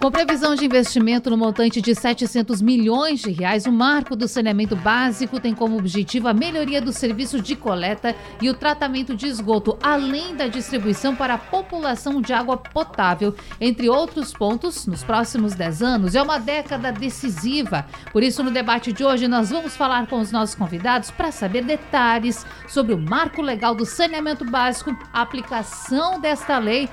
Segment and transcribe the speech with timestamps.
[0.00, 4.74] com previsão de investimento no montante de 700 milhões de reais, o marco do saneamento
[4.74, 9.76] básico tem como objetivo a melhoria do serviço de coleta e o tratamento de esgoto,
[9.82, 15.82] além da distribuição para a população de água potável, entre outros pontos, nos próximos 10
[15.82, 16.14] anos.
[16.14, 17.84] É uma década decisiva.
[18.10, 21.62] Por isso, no debate de hoje, nós vamos falar com os nossos convidados para saber
[21.62, 26.88] detalhes sobre o marco legal do saneamento básico, a aplicação desta lei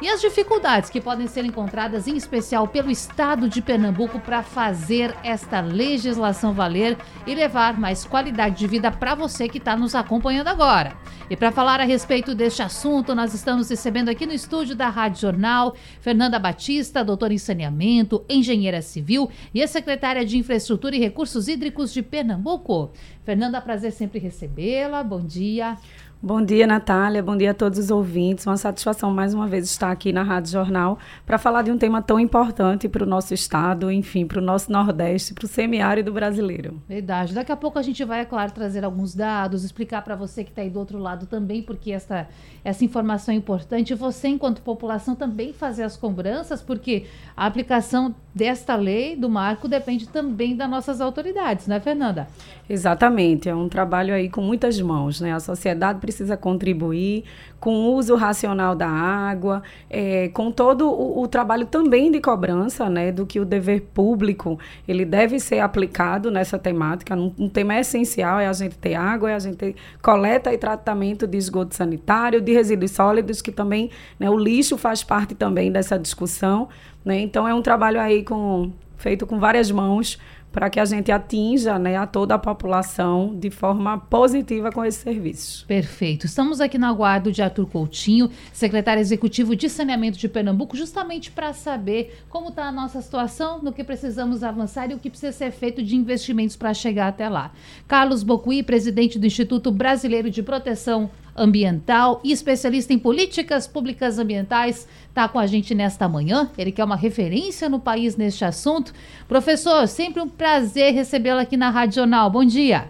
[0.00, 5.14] e as dificuldades que podem ser encontradas, em especial pelo Estado de Pernambuco, para fazer
[5.24, 10.48] esta legislação valer e levar mais qualidade de vida para você que está nos acompanhando
[10.48, 10.96] agora.
[11.28, 15.20] E para falar a respeito deste assunto, nós estamos recebendo aqui no estúdio da Rádio
[15.20, 21.92] Jornal Fernanda Batista, doutora em saneamento, engenheira civil e secretária de Infraestrutura e Recursos Hídricos
[21.92, 22.92] de Pernambuco.
[23.24, 25.02] Fernanda, prazer sempre recebê-la.
[25.02, 25.76] Bom dia.
[26.20, 27.22] Bom dia, Natália.
[27.22, 28.44] Bom dia a todos os ouvintes.
[28.44, 32.02] Uma satisfação mais uma vez estar aqui na Rádio Jornal para falar de um tema
[32.02, 36.82] tão importante para o nosso estado, enfim, para o nosso Nordeste, para o semiárido brasileiro.
[36.88, 37.32] Verdade.
[37.32, 40.50] Daqui a pouco a gente vai, é claro, trazer alguns dados, explicar para você que
[40.50, 42.26] está aí do outro lado também, porque essa,
[42.64, 43.94] essa informação é importante.
[43.94, 50.08] Você, enquanto população, também fazer as cobranças, porque a aplicação desta lei, do marco, depende
[50.08, 52.26] também das nossas autoridades, né, Fernanda?
[52.68, 53.48] Exatamente.
[53.48, 55.32] É um trabalho aí com muitas mãos, né?
[55.32, 57.24] A sociedade precisa contribuir
[57.60, 62.88] com o uso racional da água, é, com todo o, o, trabalho também de cobrança,
[62.88, 67.14] né, do que o dever público ele deve ser aplicado nessa temática.
[67.14, 70.56] Um, um tema essencial é a gente ter água, é a gente ter coleta e
[70.56, 75.70] tratamento de esgoto sanitário, de resíduos sólidos, que também, né, o lixo faz parte também
[75.70, 76.70] dessa discussão,
[77.04, 77.20] né?
[77.20, 80.18] Então é um trabalho aí com feito com várias mãos
[80.58, 85.00] para que a gente atinja né, a toda a população de forma positiva com esses
[85.00, 85.64] serviços.
[85.68, 86.26] Perfeito.
[86.26, 91.52] Estamos aqui na guarda de Arthur Coutinho, secretário executivo de Saneamento de Pernambuco, justamente para
[91.52, 95.52] saber como está a nossa situação, no que precisamos avançar e o que precisa ser
[95.52, 97.52] feito de investimentos para chegar até lá.
[97.86, 101.08] Carlos Bocuí, presidente do Instituto Brasileiro de Proteção
[101.38, 106.50] ambiental e especialista em políticas públicas ambientais, está com a gente nesta manhã.
[106.58, 108.92] Ele que é uma referência no país neste assunto.
[109.26, 112.28] Professor, sempre um prazer recebê-lo aqui na Rádio Jornal.
[112.30, 112.88] Bom dia.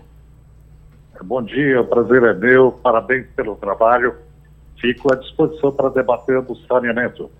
[1.23, 2.73] Bom dia, o prazer é meu.
[2.73, 4.15] Parabéns pelo trabalho.
[4.81, 7.31] Fico à disposição para debater do saneamento.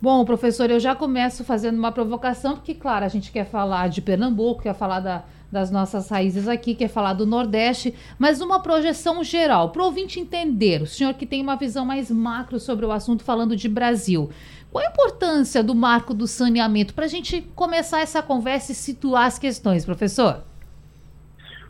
[0.00, 4.00] Bom, professor, eu já começo fazendo uma provocação, porque, claro, a gente quer falar de
[4.00, 9.24] Pernambuco, quer falar da, das nossas raízes aqui, quer falar do Nordeste, mas uma projeção
[9.24, 12.92] geral, para o ouvinte entender, o senhor que tem uma visão mais macro sobre o
[12.92, 14.30] assunto, falando de Brasil.
[14.70, 19.24] Qual a importância do marco do saneamento para a gente começar essa conversa e situar
[19.24, 20.42] as questões, professor?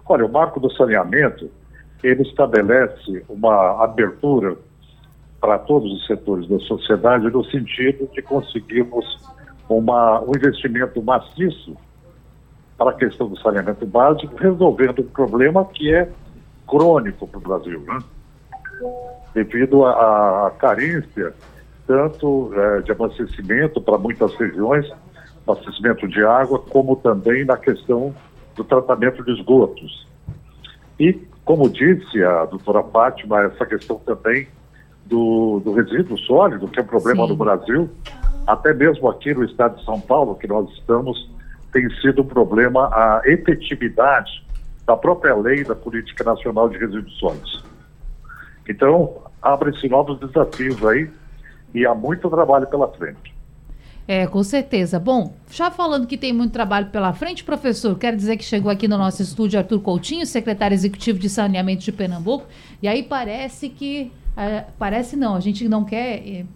[0.04, 1.48] Olha, o marco do saneamento,
[2.02, 4.56] ele estabelece uma abertura
[5.40, 9.04] para todos os setores da sociedade no sentido de conseguirmos
[9.68, 11.76] uma, um investimento maciço
[12.78, 16.08] para a questão do saneamento básico, resolvendo um problema que é
[16.66, 17.98] crônico para o Brasil, né?
[19.34, 21.34] devido à carência
[21.86, 24.86] tanto é, de abastecimento para muitas regiões,
[25.46, 28.14] abastecimento de água, como também na questão
[28.54, 30.06] do tratamento de esgotos.
[31.00, 34.46] E, como disse a doutora Fátima, essa questão também
[35.06, 37.30] do, do resíduo sólido, que é um problema Sim.
[37.30, 37.90] no Brasil,
[38.46, 41.30] até mesmo aqui no estado de São Paulo, que nós estamos
[41.72, 44.44] tem sido um problema a efetividade
[44.86, 47.64] da própria lei da Política Nacional de Resíduos Sólidos.
[48.68, 51.10] Então, abrem-se novos desafios aí
[51.74, 53.38] e há muito trabalho pela frente.
[54.06, 54.98] É, com certeza.
[54.98, 58.88] Bom, já falando que tem muito trabalho pela frente, professor, quero dizer que chegou aqui
[58.88, 62.46] no nosso estúdio Arthur Coutinho, secretário executivo de saneamento de Pernambuco,
[62.82, 64.10] e aí parece que.
[64.34, 66.46] É, parece não, a gente não quer é,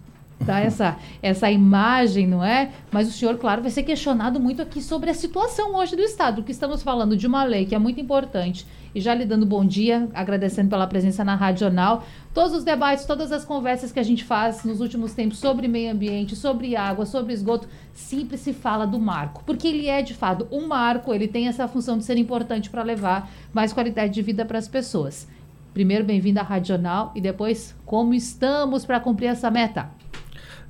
[0.43, 2.71] dar essa, essa imagem, não é?
[2.91, 6.37] Mas o senhor, claro, vai ser questionado muito aqui sobre a situação hoje do Estado,
[6.37, 8.67] porque estamos falando de uma lei que é muito importante.
[8.95, 12.05] E já lhe dando bom dia, agradecendo pela presença na Rádio Jornal.
[12.35, 15.91] Todos os debates, todas as conversas que a gente faz nos últimos tempos sobre meio
[15.91, 19.43] ambiente, sobre água, sobre esgoto, sempre se fala do marco.
[19.47, 22.83] Porque ele é, de fato, um marco, ele tem essa função de ser importante para
[22.83, 25.27] levar mais qualidade de vida para as pessoas.
[25.73, 30.02] Primeiro, bem-vindo à Rádio Jornal e depois, como estamos para cumprir essa meta?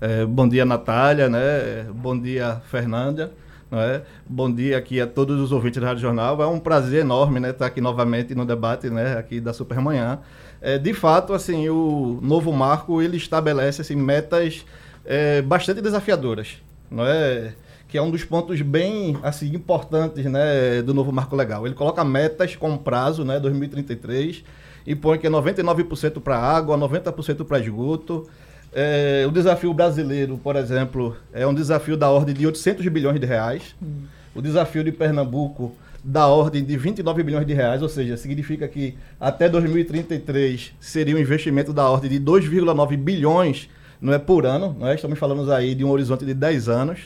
[0.04, 1.87] É, bom dia, Natália, né?
[1.94, 3.32] Bom dia, Fernanda.
[3.70, 4.02] É?
[4.26, 6.43] Bom dia aqui a todos os ouvintes da Rádio Jornal.
[6.43, 10.19] É um prazer enorme né, estar aqui novamente no debate né, aqui da Supermanhã.
[10.60, 14.66] É, de fato, assim, o novo marco ele estabelece assim, metas
[15.04, 16.56] é, bastante desafiadoras,
[16.90, 17.54] não é?
[17.87, 21.64] que é um dos pontos bem assim importantes né, do novo marco legal.
[21.64, 24.43] Ele coloca metas com prazo, né, 2033,
[24.84, 28.28] e põe que é 99% para água, 90% para esgoto,
[28.73, 33.27] é, o desafio brasileiro, por exemplo, é um desafio da ordem de 800 bilhões de
[33.27, 33.75] reais.
[33.83, 34.05] Hum.
[34.35, 38.97] O desafio de Pernambuco da ordem de 29 bilhões de reais, ou seja, significa que
[39.21, 43.69] até 2033 seria um investimento da ordem de 2,9 bilhões
[44.01, 44.97] não é por ano, não é?
[44.97, 46.99] estamos falando aí de um horizonte de 10 anos.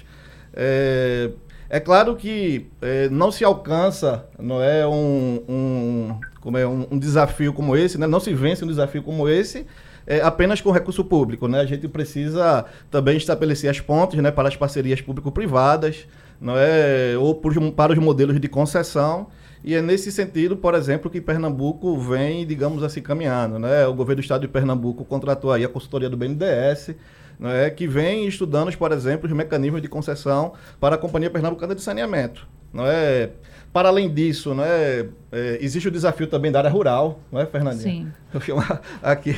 [0.55, 1.31] É,
[1.69, 6.99] é claro que é, não se alcança não é um, um como é um, um,
[6.99, 8.07] desafio como esse, né?
[8.07, 9.67] não se vence um desafio como esse
[10.07, 11.49] é, apenas com recurso público.
[11.49, 11.61] Né?
[11.61, 16.07] A gente precisa também estabelecer as pontes né, para as parcerias público-privadas,
[16.41, 17.17] não é?
[17.19, 19.27] ou por, para os modelos de concessão.
[19.65, 23.59] E é nesse sentido, por exemplo, que Pernambuco vem, digamos assim, caminhando.
[23.59, 23.87] Né?
[23.87, 26.95] O governo do estado de Pernambuco contratou aí a consultoria do BNDES,
[27.43, 31.83] é que vem estudando, por exemplo, os mecanismos de concessão para a Companhia Pernambucana de
[31.83, 32.47] Saneamento.
[32.77, 33.31] Não é?
[33.73, 37.83] Para além disso, né, é, existe o desafio também da área rural, não é, Fernandinha?
[37.83, 38.13] Sim.
[38.33, 38.63] Eu chamo
[39.03, 39.35] aqui,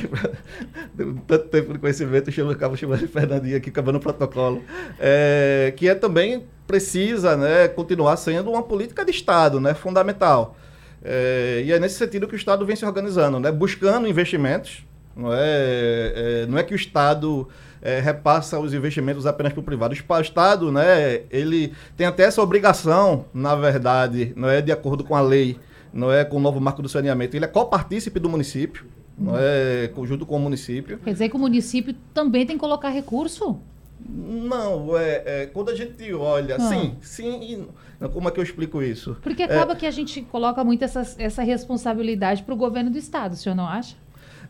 [1.27, 4.63] tanto tempo de conhecimento, eu acabo chamando de Fernandinha aqui, acabando o protocolo,
[5.01, 10.57] é, que é também precisa né, continuar sendo uma política de Estado, né, fundamental.
[11.03, 14.85] É, e é nesse sentido que o Estado vem se organizando, né, buscando investimentos.
[15.17, 17.49] Não é, é não é que o Estado
[17.83, 19.95] é, repassa os investimentos apenas para o privado.
[19.95, 25.15] O Estado, né, ele tem até essa obrigação, na verdade, não é de acordo com
[25.15, 25.59] a lei,
[25.93, 28.87] não é com o novo marco do saneamento, ele é copartícipe do município,
[29.19, 30.99] não é junto com o município.
[30.99, 33.61] Quer dizer que o município também tem que colocar recurso?
[34.01, 36.61] Não, é, é, quando a gente olha, ah.
[36.61, 37.67] sim, sim,
[38.01, 39.17] e, como é que eu explico isso?
[39.21, 42.99] Porque acaba é, que a gente coloca muito essa, essa responsabilidade para o governo do
[42.99, 43.97] estado, o senhor não acha?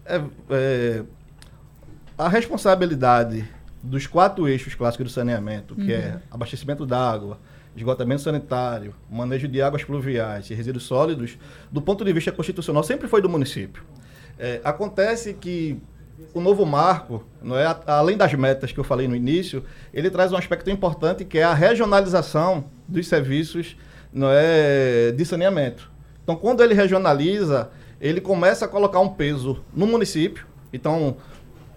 [0.04, 1.04] É, é,
[2.18, 3.48] a responsabilidade
[3.80, 6.02] dos quatro eixos clássicos do saneamento, que é uhum.
[6.02, 7.38] é abastecimento d'água,
[7.76, 11.38] esgotamento sanitário, manejo de águas pluviais e resíduos sólidos,
[11.70, 13.84] do ponto de vista constitucional, sempre foi do município.
[14.36, 15.80] É, acontece que
[16.34, 19.62] o novo marco, não é, além das metas que eu falei no início,
[19.94, 23.76] ele traz um aspecto importante que é a regionalização dos serviços
[24.12, 25.88] não é, de saneamento.
[26.24, 27.70] Então, quando ele regionaliza,
[28.00, 30.46] ele começa a colocar um peso no município.
[30.72, 31.16] Então,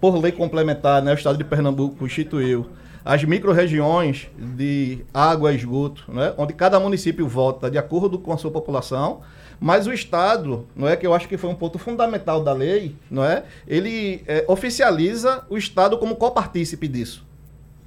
[0.02, 2.66] por lei complementar, né, o Estado de Pernambuco instituiu
[3.04, 8.36] as micro-regiões de água e esgoto, né, onde cada município vota de acordo com a
[8.36, 9.20] sua população,
[9.60, 12.96] mas o Estado, não é que eu acho que foi um ponto fundamental da lei,
[13.08, 13.44] não é?
[13.64, 17.24] Ele é, oficializa o Estado como copartícipe disso,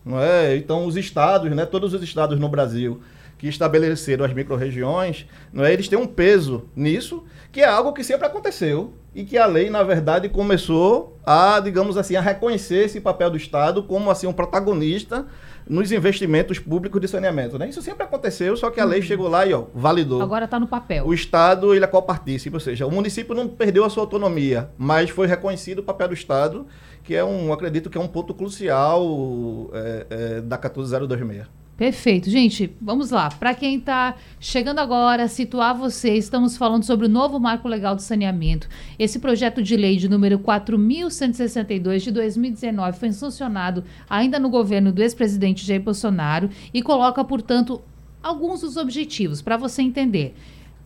[0.05, 0.55] não é?
[0.55, 3.01] Então os estados, né, todos os estados no Brasil
[3.37, 5.73] que estabeleceram as micro-regiões, não é?
[5.73, 9.69] Eles têm um peso nisso, que é algo que sempre aconteceu, e que a lei,
[9.69, 14.33] na verdade, começou a, digamos assim, a reconhecer esse papel do Estado como assim um
[14.33, 15.25] protagonista
[15.67, 17.69] nos investimentos públicos de saneamento, né?
[17.69, 19.05] Isso sempre aconteceu, só que a lei uhum.
[19.05, 20.21] chegou lá e ó, validou.
[20.21, 21.07] Agora está no papel.
[21.07, 25.09] O Estado ele é copartícipe, ou seja, o município não perdeu a sua autonomia, mas
[25.09, 26.67] foi reconhecido o papel do Estado,
[27.01, 31.47] que é um, acredito que é um ponto crucial é, é, da 14026.
[31.77, 32.29] Perfeito.
[32.29, 33.29] Gente, vamos lá.
[33.29, 38.01] Para quem está chegando agora, situar vocês, estamos falando sobre o novo Marco Legal do
[38.01, 38.69] Saneamento.
[38.97, 45.01] Esse projeto de lei de número 4.162 de 2019 foi sancionado ainda no governo do
[45.01, 47.81] ex-presidente Jair Bolsonaro e coloca, portanto,
[48.23, 50.33] alguns dos objetivos para você entender.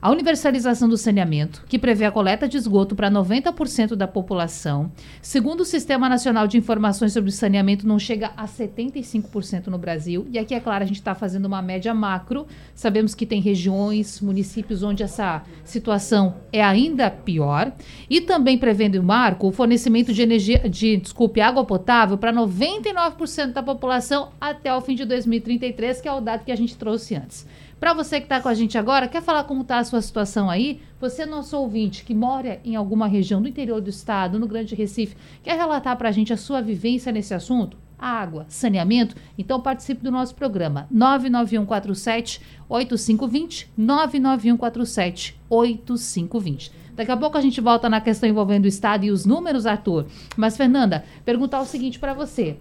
[0.02, 4.90] A universalização do saneamento, que prevê a coleta de esgoto para 90% da população.
[5.22, 10.26] Segundo o Sistema Nacional de Informações sobre Saneamento, não chega a 75% no Brasil.
[10.32, 12.48] E aqui, é claro, a gente está fazendo uma média macro.
[12.74, 17.70] Sabemos que tem regiões, municípios onde essa situação é ainda pior.
[18.10, 23.52] E também prevendo o marco o fornecimento de energia, de, desculpe, água potável para 99%
[23.52, 27.16] da população até o fim de 2033, que é o dado que a gente trouxe
[27.16, 27.46] antes.
[27.80, 30.50] Para você que está com a gente agora, quer falar como está a sua situação
[30.50, 30.82] aí?
[31.00, 35.16] Você, nosso ouvinte, que mora em alguma região do interior do estado, no Grande Recife,
[35.42, 37.78] quer relatar para a gente a sua vivência nesse assunto?
[37.98, 39.16] Água, saneamento?
[39.38, 46.72] Então participe do nosso programa 99147 8520 99147 8520.
[46.96, 50.06] Daqui a pouco a gente volta na questão envolvendo o Estado e os números, Arthur.
[50.36, 52.58] Mas, Fernanda, perguntar o seguinte para você.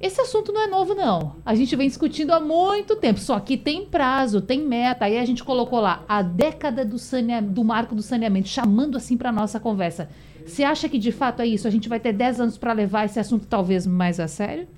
[0.00, 1.36] Esse assunto não é novo, não.
[1.44, 3.18] A gente vem discutindo há muito tempo.
[3.18, 5.06] Só que tem prazo, tem meta.
[5.06, 6.96] Aí a gente colocou lá a década do,
[7.42, 10.08] do marco do saneamento, chamando assim para nossa conversa.
[10.46, 11.66] Você acha que de fato é isso?
[11.66, 14.68] A gente vai ter 10 anos para levar esse assunto talvez mais a sério?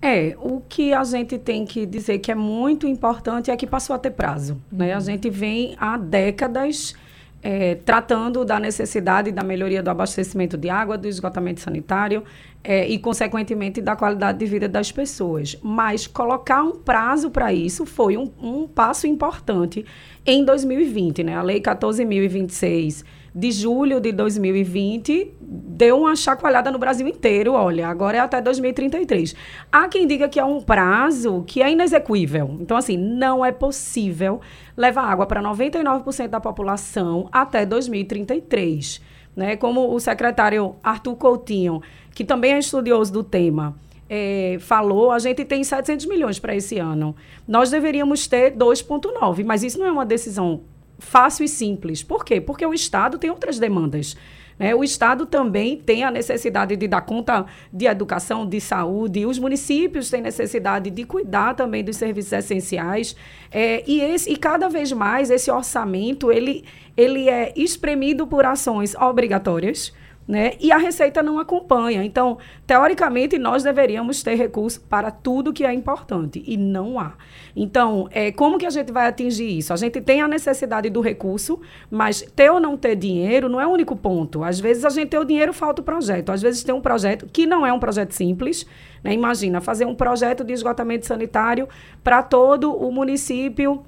[0.00, 3.94] É, o que a gente tem que dizer que é muito importante é que passou
[3.96, 4.54] a ter prazo.
[4.70, 4.78] Uhum.
[4.78, 4.94] Né?
[4.94, 6.94] A gente vem há décadas
[7.42, 12.24] é, tratando da necessidade da melhoria do abastecimento de água, do esgotamento sanitário
[12.64, 15.56] é, e, consequentemente, da qualidade de vida das pessoas.
[15.62, 19.84] Mas colocar um prazo para isso foi um, um passo importante
[20.26, 21.22] em 2020.
[21.22, 21.36] Né?
[21.36, 23.04] A Lei 14.026
[23.38, 27.52] de julho de 2020 deu uma chacoalhada no Brasil inteiro.
[27.52, 29.32] Olha, agora é até 2033.
[29.70, 32.56] Há quem diga que é um prazo que é inexequível.
[32.60, 34.40] Então, assim, não é possível
[34.76, 39.00] levar água para 99% da população até 2033.
[39.36, 39.56] Né?
[39.56, 41.80] Como o secretário Arthur Coutinho,
[42.12, 43.76] que também é estudioso do tema,
[44.10, 47.14] é, falou, a gente tem 700 milhões para esse ano.
[47.46, 50.62] Nós deveríamos ter 2,9, mas isso não é uma decisão
[50.98, 52.02] fácil e simples.
[52.02, 52.40] Por quê?
[52.40, 54.16] Porque o Estado tem outras demandas.
[54.58, 54.74] Né?
[54.74, 60.10] O Estado também tem a necessidade de dar conta de educação, de saúde, os municípios
[60.10, 63.14] têm necessidade de cuidar também dos serviços essenciais.
[63.50, 66.64] É, e, esse, e cada vez mais esse orçamento ele,
[66.96, 69.92] ele é espremido por ações obrigatórias
[70.28, 70.52] né?
[70.60, 72.04] E a receita não acompanha.
[72.04, 77.14] Então, teoricamente, nós deveríamos ter recurso para tudo que é importante e não há.
[77.56, 79.72] Então, é, como que a gente vai atingir isso?
[79.72, 81.58] A gente tem a necessidade do recurso,
[81.90, 84.44] mas ter ou não ter dinheiro não é o único ponto.
[84.44, 86.30] Às vezes a gente tem o dinheiro, falta o projeto.
[86.30, 88.66] Às vezes tem um projeto que não é um projeto simples.
[89.02, 89.14] Né?
[89.14, 91.66] Imagina, fazer um projeto de esgotamento sanitário
[92.04, 93.82] para todo o município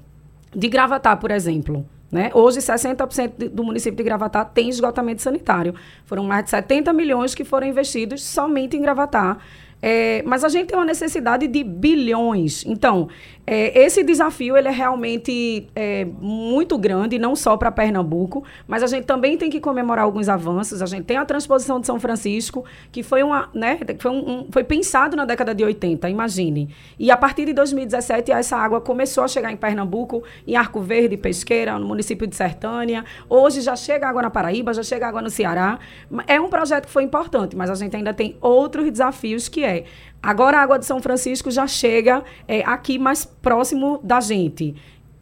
[0.55, 1.85] de Gravatá, por exemplo.
[2.11, 2.29] Né?
[2.33, 5.73] Hoje, 60% do município de Gravatá tem esgotamento sanitário.
[6.05, 9.37] Foram mais de 70 milhões que foram investidos somente em Gravatá.
[9.81, 12.63] É, mas a gente tem uma necessidade de bilhões.
[12.67, 13.09] Então,
[13.45, 18.87] é, esse desafio ele é realmente é, muito grande, não só para Pernambuco, mas a
[18.87, 20.81] gente também tem que comemorar alguns avanços.
[20.81, 24.47] A gente tem a transposição de São Francisco, que foi, uma, né, foi, um, um,
[24.51, 26.69] foi pensado na década de 80, imagine.
[26.99, 31.17] E a partir de 2017, essa água começou a chegar em Pernambuco, em Arco Verde,
[31.17, 33.03] Pesqueira, no município de Sertânia.
[33.27, 35.79] Hoje já chega água na Paraíba, já chega água no Ceará.
[36.27, 39.85] É um projeto que foi importante, mas a gente ainda tem outros desafios que é
[40.21, 44.75] Agora a água de São Francisco já chega é, aqui mais próximo da gente.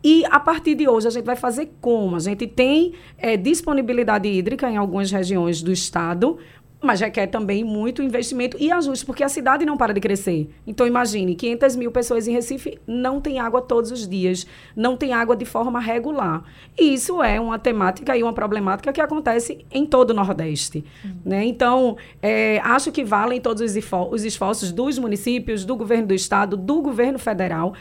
[0.04, 2.16] E a partir de hoje a gente vai fazer como?
[2.16, 6.38] A gente tem é, disponibilidade hídrica em algumas regiões do estado,
[6.82, 10.50] mas requer também muito investimento e ajuste, porque a cidade não para de crescer.
[10.66, 15.14] Então, imagine, 500 mil pessoas em Recife não têm água todos os dias, não tem
[15.14, 16.44] água de forma regular.
[16.78, 20.86] E isso é uma temática e uma problemática que acontece em todo o Nordeste.
[21.04, 21.12] Uhum.
[21.26, 21.46] Né?
[21.46, 26.82] Então, é, acho que valem todos os esforços dos municípios, do governo do Estado, do
[26.82, 27.74] governo federal.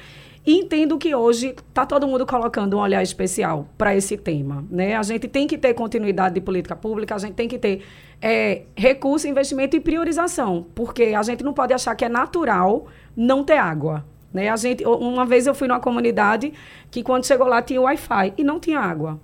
[0.50, 4.64] Entendo que hoje está todo mundo colocando um olhar especial para esse tema.
[4.70, 4.96] Né?
[4.96, 7.84] A gente tem que ter continuidade de política pública, a gente tem que ter
[8.18, 13.44] é, recurso, investimento e priorização, porque a gente não pode achar que é natural não
[13.44, 14.06] ter água.
[14.32, 14.48] Né?
[14.48, 16.54] A gente, uma vez eu fui numa comunidade
[16.90, 19.20] que quando chegou lá tinha Wi-Fi e não tinha água.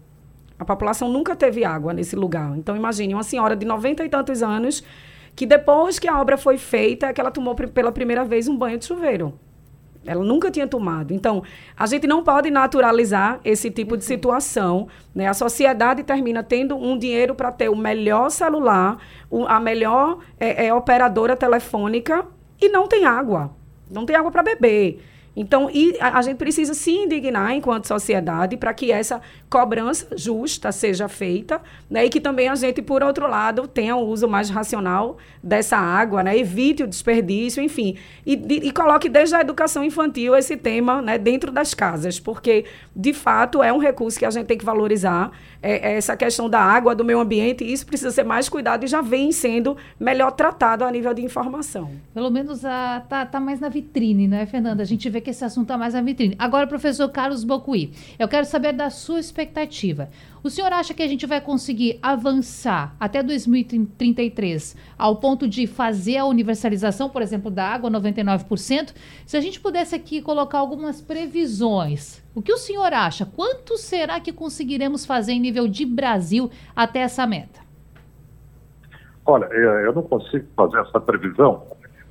[0.59, 2.54] A população nunca teve água nesse lugar.
[2.59, 4.85] Então imagine uma senhora de 90 e tantos anos
[5.35, 8.54] que depois que a obra foi feita é que ela tomou pela primeira vez um
[8.54, 9.33] banho de chuveiro.
[10.06, 11.12] Ela nunca tinha tomado.
[11.12, 11.42] Então,
[11.76, 14.88] a gente não pode naturalizar esse tipo de situação.
[15.14, 15.26] Né?
[15.26, 18.99] A sociedade termina tendo um dinheiro para ter o melhor celular,
[19.30, 22.26] o, a melhor é, é, operadora telefônica
[22.61, 23.50] e não tem água.
[23.90, 25.00] Não tem água para beber.
[25.36, 30.70] Então, e a, a, gente precisa se indignar enquanto sociedade para que essa cobrança justa
[30.70, 31.60] seja feita,
[31.90, 32.04] né?
[32.04, 36.22] E que também a gente, por outro lado, tenha um uso mais racional dessa água,
[36.22, 36.38] né?
[36.38, 37.96] Evite o desperdício, enfim.
[38.24, 42.64] E, e, e coloque desde a educação infantil esse tema né, dentro das casas, porque,
[42.94, 45.32] de fato, é um recurso que a gente tem que valorizar.
[45.60, 48.86] É, é essa questão da água, do meio ambiente, isso precisa ser mais cuidado e
[48.86, 51.90] já vem sendo melhor tratado a nível de informação.
[52.12, 54.82] Pelo menos está tá, tá mais na vitrine, né, Fernanda?
[54.82, 56.37] A gente vê que esse assunto está mais na vitrine.
[56.38, 60.11] Agora, professor Carlos Bocuí, eu quero saber da sua expectativa.
[60.43, 66.19] O senhor acha que a gente vai conseguir avançar até 2033 ao ponto de fazer
[66.19, 68.95] a universalização, por exemplo, da água 99%?
[69.25, 73.25] Se a gente pudesse aqui colocar algumas previsões, o que o senhor acha?
[73.25, 77.64] Quanto será que conseguiremos fazer em nível de Brasil até essa meta?
[79.26, 81.62] Olha, eu não consigo fazer essa previsão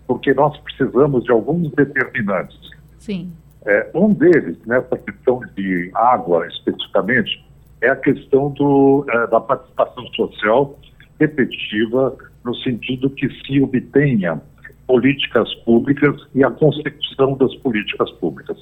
[0.08, 2.60] porque nós precisamos de alguns determinantes.
[3.04, 3.34] Sim.
[3.66, 7.46] É, um deles, nessa questão de água especificamente,
[7.82, 10.80] é a questão do, é, da participação social
[11.20, 14.42] repetitiva, no sentido que se obtenha
[14.88, 18.58] políticas públicas e a consecução das políticas públicas.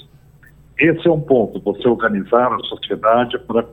[0.80, 3.64] Esse é um ponto, você organizar a sociedade para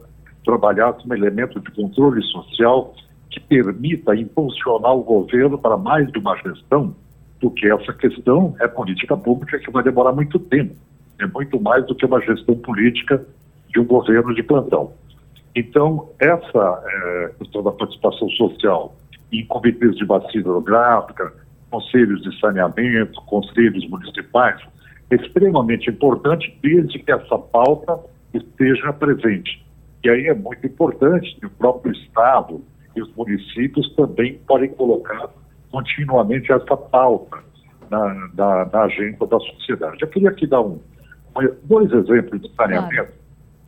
[0.45, 2.95] trabalhar como elemento de controle social
[3.31, 6.95] que permita impulsionar o governo para mais de uma gestão
[7.40, 10.75] porque essa questão é política pública que vai demorar muito tempo.
[11.21, 13.25] É muito mais do que uma gestão política
[13.71, 14.92] de um governo de plantão.
[15.54, 18.95] Então, essa é, questão da participação social
[19.33, 21.33] em comitês de bacia hidrográfica,
[21.71, 24.61] conselhos de saneamento, conselhos municipais,
[25.11, 27.99] é extremamente importante desde que essa pauta
[28.33, 29.64] esteja presente.
[30.04, 32.62] E aí é muito importante que o próprio Estado
[32.95, 35.28] e os municípios também podem colocar
[35.71, 37.39] continuamente essa pauta
[37.91, 39.99] na, na, na agenda da sociedade.
[40.01, 40.79] Eu queria aqui dar um,
[41.65, 43.13] dois exemplos de saneamento claro.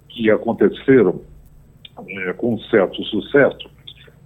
[0.08, 1.20] que aconteceram
[2.08, 3.70] é, com um certo sucesso,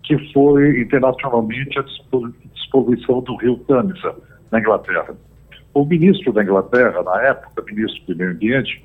[0.02, 1.83] que foi internacionalmente a
[2.52, 4.14] despoluição do rio Tamisa,
[4.50, 5.16] na Inglaterra.
[5.73, 8.85] O ministro da Inglaterra, na época, ministro do Meio Ambiente,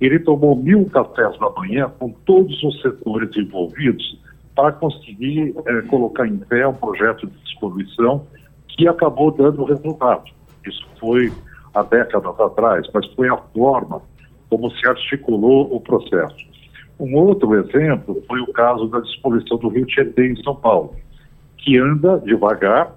[0.00, 4.20] ele tomou mil cafés da manhã com todos os setores envolvidos
[4.56, 8.26] para conseguir é, colocar em pé um projeto de despoluição
[8.68, 10.24] que acabou dando resultado.
[10.66, 11.30] Isso foi
[11.74, 14.00] há décadas atrás, mas foi a forma
[14.48, 16.36] como se articulou o processo.
[16.98, 20.94] Um outro exemplo foi o caso da despoluição do Rio Tietê, em São Paulo,
[21.58, 22.94] que anda devagar,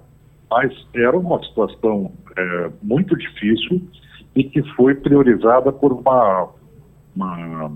[0.50, 3.82] mas era uma situação é, muito difícil
[4.34, 6.48] e que foi priorizada por uma,
[7.14, 7.72] uma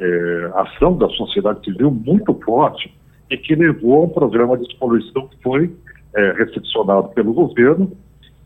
[0.00, 2.92] é, ação da sociedade civil muito forte
[3.32, 5.74] e que levou a um programa de despoluição que foi
[6.14, 7.90] é, recepcionado pelo governo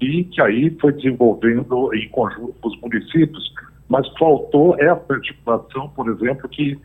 [0.01, 3.53] e que aí foi desenvolvendo em conjunto com os municípios,
[3.89, 6.79] mas faltou essa articulação, por exemplo, que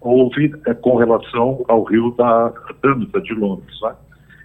[0.00, 3.76] houve é, com relação ao rio da Dâmita de Londres.
[3.82, 3.92] Né?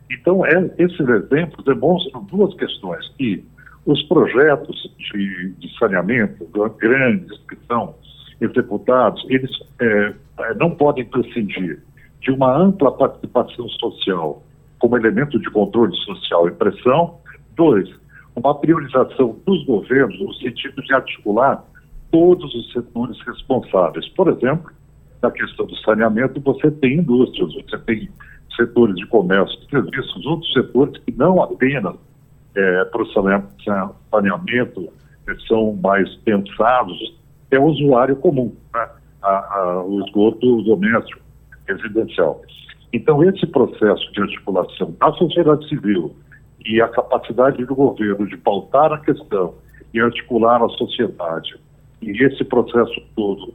[0.09, 3.45] Então, é, esses exemplos demonstram duas questões, que
[3.85, 6.47] os projetos de, de saneamento
[6.79, 7.93] grandes que são
[8.41, 10.13] executados, eles é,
[10.55, 11.79] não podem prescindir
[12.23, 14.41] de uma ampla participação social
[14.79, 17.19] como elemento de controle social e pressão.
[17.55, 17.89] Dois,
[18.35, 21.63] uma priorização dos governos no sentido de articular
[22.11, 24.07] todos os setores responsáveis.
[24.09, 24.71] Por exemplo,
[25.21, 28.09] na questão do saneamento, você tem indústrias, você tem
[28.55, 31.95] setores de comércio, serviços, outros setores que não apenas
[32.55, 33.11] é, para o
[34.11, 34.89] saneamento
[35.47, 36.97] são mais pensados,
[37.49, 38.87] é o usuário comum, né?
[39.21, 41.22] a, a, o esgoto doméstico,
[41.75, 42.41] residencial.
[42.91, 46.15] Então, esse processo de articulação da sociedade civil
[46.65, 49.55] e a capacidade do governo de pautar a questão
[49.93, 51.55] e articular a sociedade,
[52.01, 53.53] e esse processo todo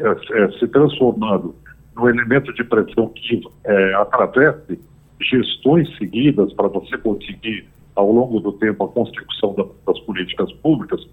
[0.00, 1.54] é, é, se transformando
[1.96, 4.78] no elemento de pressão que é, atravesse
[5.20, 11.04] gestões seguidas para você conseguir, ao longo do tempo, a construção da, das políticas públicas,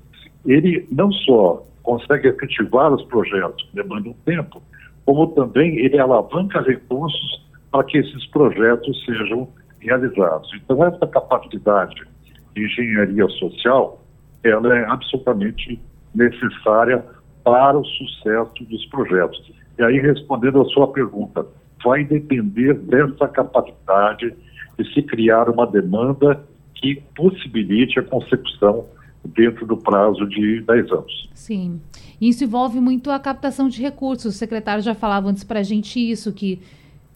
[0.46, 4.62] ele não só consegue efetivar os projetos, demanda um tempo,
[5.06, 9.48] como também ele alavanca recursos para que esses projetos sejam
[9.80, 10.50] realizados.
[10.56, 12.02] Então, essa capacidade
[12.56, 14.02] de engenharia social,
[14.44, 15.80] ela é absolutamente
[16.14, 17.04] necessária
[17.44, 19.52] para o sucesso dos projetos.
[19.78, 21.46] E aí, respondendo a sua pergunta,
[21.84, 24.34] vai depender dessa capacidade
[24.78, 26.42] de se criar uma demanda
[26.74, 28.86] que possibilite a consecução
[29.28, 31.30] dentro do prazo de 10 anos.
[31.34, 31.82] Sim.
[32.20, 34.36] Isso envolve muito a captação de recursos.
[34.36, 36.60] O secretário já falava antes para a gente isso, que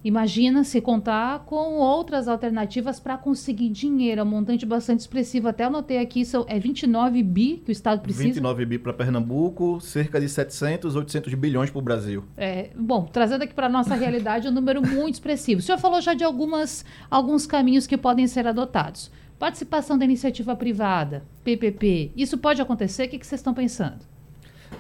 [0.02, 5.50] Imagina se contar com outras alternativas para conseguir dinheiro, é um montante bastante expressivo.
[5.50, 8.24] Até anotei aqui, são, é 29 bi que o Estado precisa.
[8.24, 12.24] 29 bi para Pernambuco, cerca de 700, 800 bilhões para o Brasil.
[12.38, 15.60] É, bom, trazendo aqui para a nossa realidade, é um número muito expressivo.
[15.60, 19.12] O senhor falou já de algumas, alguns caminhos que podem ser adotados.
[19.40, 23.06] Participação da iniciativa privada, PPP, isso pode acontecer?
[23.06, 24.00] O que, que vocês estão pensando?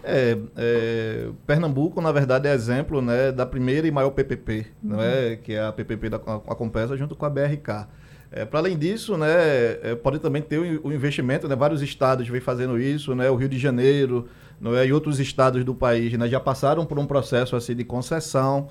[0.04, 4.90] É, é, Pernambuco, na verdade, é exemplo né, da primeira e maior PPP, uhum.
[4.90, 5.38] não é?
[5.38, 7.88] que é a PPP da a Compesa junto com a BRK.
[8.32, 9.30] É, Para além disso, né,
[9.82, 13.36] é, pode também ter o, o, investimento, né, vários estados vêm fazendo isso, né, o
[13.36, 14.28] Rio de Janeiro
[14.60, 17.86] não é, e outros estados do país né, já passaram por um processo assim, de
[17.86, 18.68] concessão.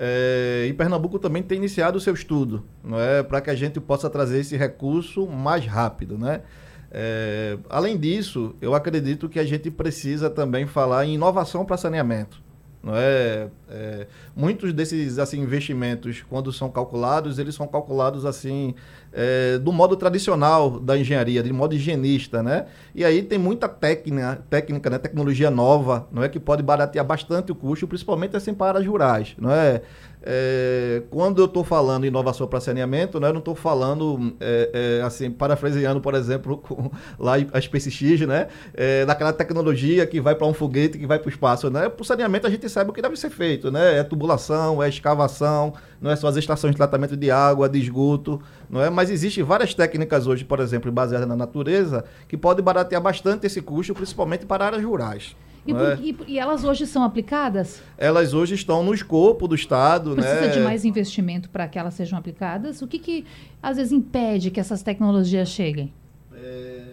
[0.00, 3.80] É, e Pernambuco também tem iniciado o seu estudo, não é, para que a gente
[3.80, 6.42] possa trazer esse recurso mais rápido, né?
[6.90, 12.40] É, além disso, eu acredito que a gente precisa também falar em inovação para saneamento.
[12.80, 14.06] Não é, é,
[14.36, 18.74] muitos desses assim, investimentos, quando são calculados, eles são calculados assim
[19.20, 22.66] é, do modo tradicional da engenharia, de modo higienista, né?
[22.94, 24.96] E aí tem muita técnica, técnica, né?
[24.96, 29.34] tecnologia nova, não é que pode baratear bastante o custo, principalmente assim para áreas rurais,
[29.36, 29.82] não é?
[30.22, 35.02] É, quando eu estou falando inovação para saneamento, né, eu não estou falando, é, é,
[35.02, 40.46] assim, parafraseando, por exemplo, com, lá a SpaceX, né, é, daquela tecnologia que vai para
[40.46, 41.70] um foguete, que vai para o espaço.
[41.70, 41.88] Né?
[41.88, 43.98] Para o saneamento a gente sabe o que deve ser feito, né?
[43.98, 48.40] é tubulação, é escavação, não é só as estações de tratamento de água, de esgoto,
[48.68, 48.90] não é?
[48.90, 53.62] Mas existem várias técnicas hoje, por exemplo, baseadas na natureza, que podem baratear bastante esse
[53.62, 55.34] custo, principalmente para áreas rurais.
[55.66, 55.98] E, é?
[56.00, 57.82] e, e, elas hoje são aplicadas?
[57.96, 60.14] Elas hoje estão no escopo do Estado.
[60.14, 60.48] Precisa né?
[60.48, 62.80] de mais investimento para que elas sejam aplicadas?
[62.80, 63.26] O que, que
[63.62, 65.92] às vezes impede que essas tecnologias cheguem?
[66.32, 66.84] É,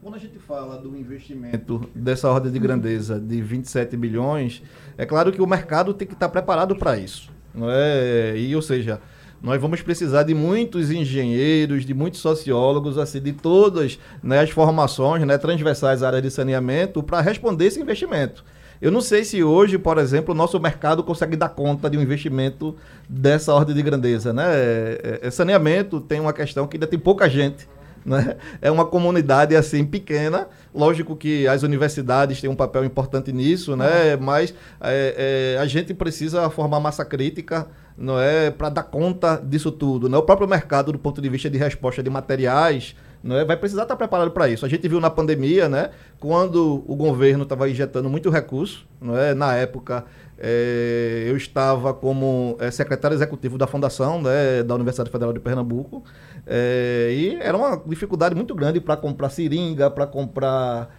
[0.00, 4.62] quando a gente fala do investimento dessa ordem de grandeza de 27 bilhões,
[4.96, 7.32] é claro que o mercado tem que estar preparado para isso.
[7.52, 8.36] Não é?
[8.36, 9.00] E, ou seja,
[9.42, 15.26] nós vamos precisar de muitos engenheiros, de muitos sociólogos, assim, de todas né, as formações
[15.26, 18.44] né, transversais à área de saneamento para responder esse investimento.
[18.80, 22.02] Eu não sei se hoje, por exemplo, o nosso mercado consegue dar conta de um
[22.02, 22.76] investimento
[23.08, 24.32] dessa ordem de grandeza.
[24.32, 24.44] Né?
[24.46, 27.66] É, é, saneamento tem uma questão que ainda tem pouca gente
[28.06, 28.36] né?
[28.62, 30.46] É uma comunidade assim pequena.
[30.72, 34.16] Lógico que as universidades têm um papel importante nisso, né?
[34.16, 37.66] Mas é, é, a gente precisa formar massa crítica,
[37.98, 40.08] não é, para dar conta disso tudo.
[40.08, 40.16] Né?
[40.16, 42.94] O próprio mercado, do ponto de vista de resposta de materiais,
[43.34, 43.44] é?
[43.44, 44.66] vai precisar estar preparado para isso.
[44.66, 49.34] A gente viu na pandemia, né, quando o governo estava injetando muito recurso, não é?
[49.34, 50.04] na época
[50.38, 56.04] é, eu estava como é, secretário executivo da fundação né, da Universidade Federal de Pernambuco
[56.46, 60.94] é, e era uma dificuldade muito grande para comprar seringa, para comprar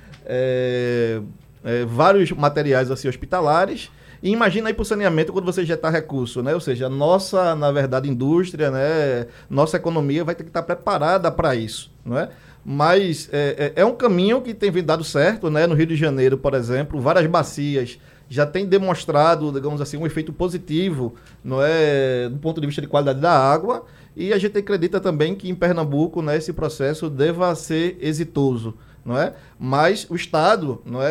[1.87, 3.89] vários materiais assim, hospitalares.
[4.21, 6.53] E imagina aí para o saneamento quando você injetar recurso, né?
[6.53, 9.27] Ou seja, nossa, na verdade, indústria, né?
[9.49, 12.29] Nossa economia vai ter que estar preparada para isso, não é?
[12.65, 15.65] Mas é, é, é, um caminho que tem vindo dado certo, né?
[15.67, 17.97] No Rio de Janeiro, por exemplo, várias bacias
[18.29, 22.87] já têm demonstrado, digamos assim, um efeito positivo, não é, do ponto de vista de
[22.87, 23.85] qualidade da água.
[24.15, 28.73] E a gente acredita também que em Pernambuco, né, esse processo deva ser exitoso,
[29.07, 29.33] não é?
[29.57, 31.07] Mas o Estado, não é,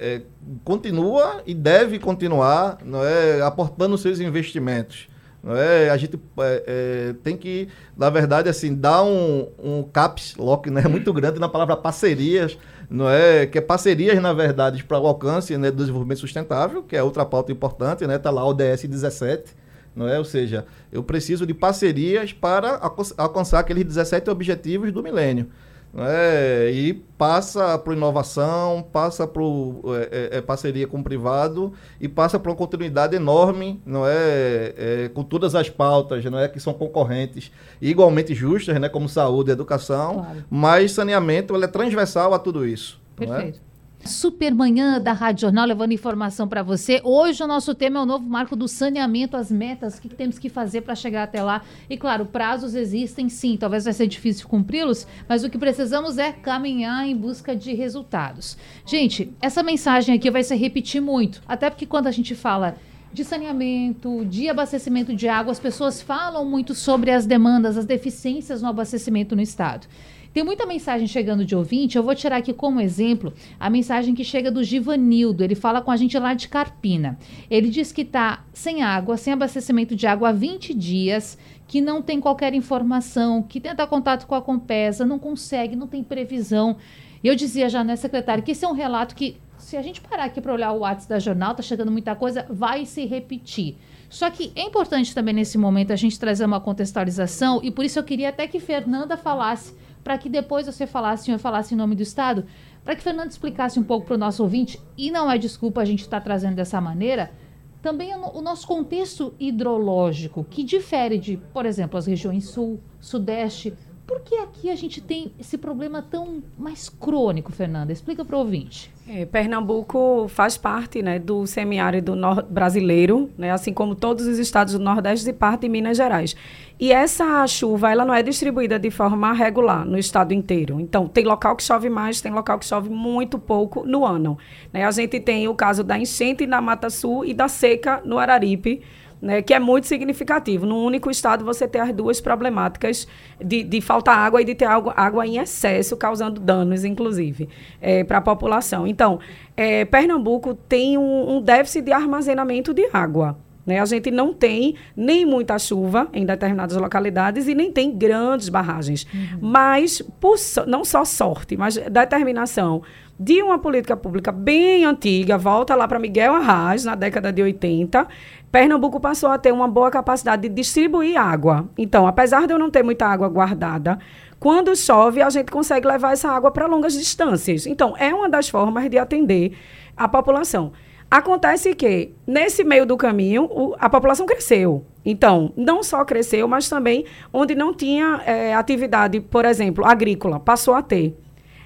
[0.00, 0.22] é
[0.64, 5.08] continua e deve continuar, não é, aportando seus investimentos.
[5.42, 5.90] Não é?
[5.90, 10.84] A gente é, é, tem que, na verdade, assim, dar um, um caps lock né,
[10.88, 12.56] muito grande na palavra parcerias
[12.88, 16.94] não é que é parcerias na verdade para o alcance né, do desenvolvimento sustentável que
[16.94, 19.56] é outra pauta importante né tá lá o ODS 17
[19.96, 22.78] não é ou seja eu preciso de parcerias para
[23.16, 25.50] alcançar aqueles 17 objetivos do milênio
[25.96, 32.08] é, e passa para inovação, passa para é, é, é, parceria com o privado e
[32.08, 36.58] passa para uma continuidade enorme, não é, é, com todas as pautas, não é que
[36.58, 40.44] são concorrentes igualmente justas, né, como saúde e educação, claro.
[40.50, 43.00] mas saneamento ele é transversal a tudo isso.
[43.20, 43.26] É?
[43.26, 43.60] Perfeito.
[44.06, 47.00] Supermanhã da Rádio Jornal, levando informação para você.
[47.02, 50.38] Hoje o nosso tema é o novo marco do saneamento, as metas, o que temos
[50.38, 51.62] que fazer para chegar até lá.
[51.88, 56.32] E claro, prazos existem sim, talvez vai ser difícil cumpri-los, mas o que precisamos é
[56.32, 58.58] caminhar em busca de resultados.
[58.84, 62.76] Gente, essa mensagem aqui vai se repetir muito, até porque quando a gente fala
[63.14, 68.60] de saneamento, de abastecimento de água, as pessoas falam muito sobre as demandas, as deficiências
[68.60, 69.86] no abastecimento no estado.
[70.34, 71.96] Tem muita mensagem chegando de ouvinte.
[71.96, 75.44] Eu vou tirar aqui como exemplo a mensagem que chega do Givanildo.
[75.44, 77.16] Ele fala com a gente lá de Carpina.
[77.48, 82.02] Ele diz que está sem água, sem abastecimento de água há 20 dias, que não
[82.02, 86.78] tem qualquer informação, que tenta contato com a Compesa, não consegue, não tem previsão.
[87.22, 90.24] Eu dizia já, né, secretário, que esse é um relato que, se a gente parar
[90.24, 93.76] aqui para olhar o WhatsApp da jornal, tá chegando muita coisa, vai se repetir.
[94.10, 98.00] Só que é importante também nesse momento a gente trazer uma contextualização e por isso
[98.00, 101.96] eu queria até que Fernanda falasse para que depois você falasse, eu falasse em nome
[101.96, 102.44] do Estado,
[102.84, 105.84] para que Fernando explicasse um pouco para o nosso ouvinte, e não é desculpa a
[105.84, 107.32] gente estar tá trazendo dessa maneira,
[107.80, 113.74] também o nosso contexto hidrológico, que difere de, por exemplo, as regiões sul, sudeste.
[114.06, 117.90] Por que aqui a gente tem esse problema tão mais crônico, Fernanda?
[117.90, 118.92] Explica para o ouvinte.
[119.08, 122.14] É, Pernambuco faz parte né, do semiárido
[122.48, 126.36] brasileiro, né, assim como todos os estados do Nordeste e parte de Minas Gerais.
[126.78, 130.80] E essa chuva ela não é distribuída de forma regular no estado inteiro.
[130.80, 134.36] Então, tem local que chove mais, tem local que chove muito pouco no ano.
[134.72, 134.84] Né?
[134.84, 138.82] A gente tem o caso da enchente na Mata Sul e da seca no Araripe
[139.24, 140.66] né, que é muito significativo.
[140.66, 143.08] No único estado você ter as duas problemáticas
[143.42, 147.48] de, de faltar água e de ter água, água em excesso, causando danos, inclusive,
[147.80, 148.86] é, para a população.
[148.86, 149.18] Então,
[149.56, 153.38] é, Pernambuco tem um, um déficit de armazenamento de água.
[153.64, 153.80] Né?
[153.80, 159.06] A gente não tem nem muita chuva em determinadas localidades e nem tem grandes barragens.
[159.14, 159.38] Uhum.
[159.40, 162.82] Mas, por, não só sorte, mas determinação
[163.18, 168.06] de uma política pública bem antiga, volta lá para Miguel Arraes, na década de 80,
[168.54, 171.68] Pernambuco passou a ter uma boa capacidade de distribuir água.
[171.76, 173.98] Então, apesar de eu não ter muita água guardada,
[174.38, 177.66] quando chove, a gente consegue levar essa água para longas distâncias.
[177.66, 179.58] Então, é uma das formas de atender
[179.96, 180.70] a população.
[181.10, 184.86] Acontece que, nesse meio do caminho, o, a população cresceu.
[185.04, 190.74] Então, não só cresceu, mas também onde não tinha é, atividade, por exemplo, agrícola, passou
[190.74, 191.18] a ter.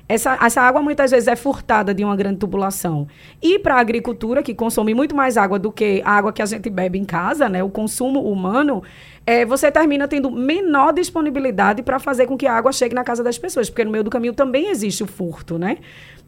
[0.09, 3.07] Essa, essa água muitas vezes é furtada de uma grande tubulação.
[3.42, 6.47] E para a agricultura, que consome muito mais água do que a água que a
[6.47, 8.83] gente bebe em casa, né, o consumo humano,
[9.27, 13.23] é, você termina tendo menor disponibilidade para fazer com que a água chegue na casa
[13.23, 15.77] das pessoas, porque no meio do caminho também existe o furto, né?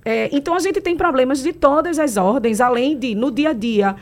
[0.05, 3.53] É, então, a gente tem problemas de todas as ordens, além de, no dia a
[3.55, 3.97] dia,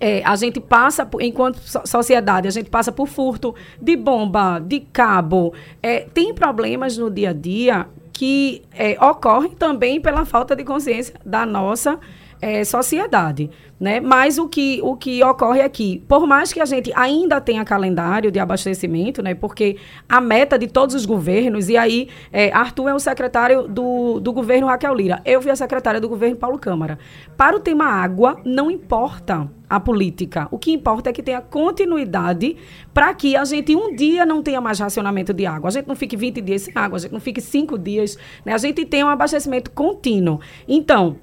[0.00, 5.52] é, a gente passa, enquanto sociedade, a gente passa por furto de bomba, de cabo.
[5.82, 7.86] É, tem problemas no dia a dia
[8.18, 12.00] que é, ocorrem também pela falta de consciência da nossa
[12.40, 13.50] é, sociedade.
[13.78, 14.00] Né?
[14.00, 18.30] Mas o que, o que ocorre aqui, por mais que a gente ainda tenha calendário
[18.30, 19.34] de abastecimento, né?
[19.34, 19.76] porque
[20.08, 24.32] a meta de todos os governos, e aí é, Arthur é o secretário do, do
[24.32, 26.98] governo Raquel Lira, eu fui a secretária do governo Paulo Câmara.
[27.36, 30.48] Para o tema água, não importa a política.
[30.50, 32.56] O que importa é que tenha continuidade
[32.92, 35.68] para que a gente um dia não tenha mais racionamento de água.
[35.68, 38.54] A gente não fique 20 dias sem água, a gente não fique 5 dias, né?
[38.54, 40.40] a gente tenha um abastecimento contínuo.
[40.66, 41.16] Então,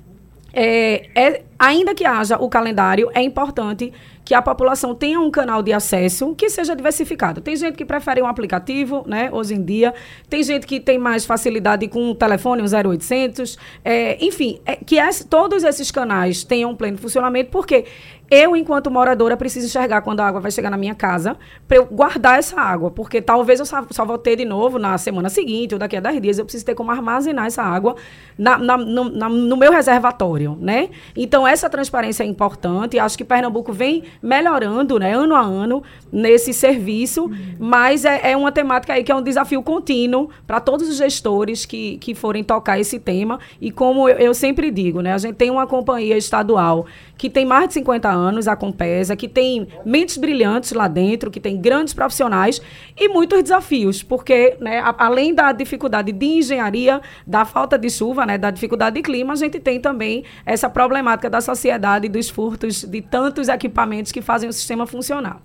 [0.55, 3.91] é, é, ainda que haja o calendário, é importante
[4.23, 7.41] que a população tenha um canal de acesso que seja diversificado.
[7.41, 9.93] Tem gente que prefere um aplicativo, né, hoje em dia.
[10.27, 13.57] Tem gente que tem mais facilidade com o telefone, um 0800.
[13.83, 17.85] É, enfim, é, que esse, todos esses canais tenham um pleno funcionamento, porque
[18.29, 21.85] eu, enquanto moradora, preciso enxergar quando a água vai chegar na minha casa para eu
[21.85, 25.75] guardar essa água, porque talvez eu só, só vou ter de novo na semana seguinte
[25.75, 26.39] ou daqui a 10 dias.
[26.39, 27.95] Eu preciso ter como armazenar essa água
[28.37, 30.89] na, na, no, na, no, meu reservatório, né?
[31.15, 32.97] Então, essa transparência é importante.
[32.97, 38.51] Acho que Pernambuco vem melhorando, né, ano a ano, nesse serviço, mas é, é uma
[38.51, 42.79] temática aí que é um desafio contínuo para todos os gestores que, que forem tocar
[42.79, 43.39] esse tema.
[43.61, 47.45] E como eu, eu sempre digo, né, a gente tem uma companhia estadual que tem
[47.45, 51.93] mais de 50 anos, a Compesa, que tem mentes brilhantes lá dentro, que tem grandes
[51.93, 52.61] profissionais
[52.97, 58.25] e muitos desafios, porque, né, a, além da dificuldade de engenharia, da falta de chuva,
[58.25, 62.83] né, da dificuldade de clima, a gente tem também essa problemática da sociedade, dos furtos
[62.83, 65.41] de tantos equipamentos que fazem o sistema funcionar.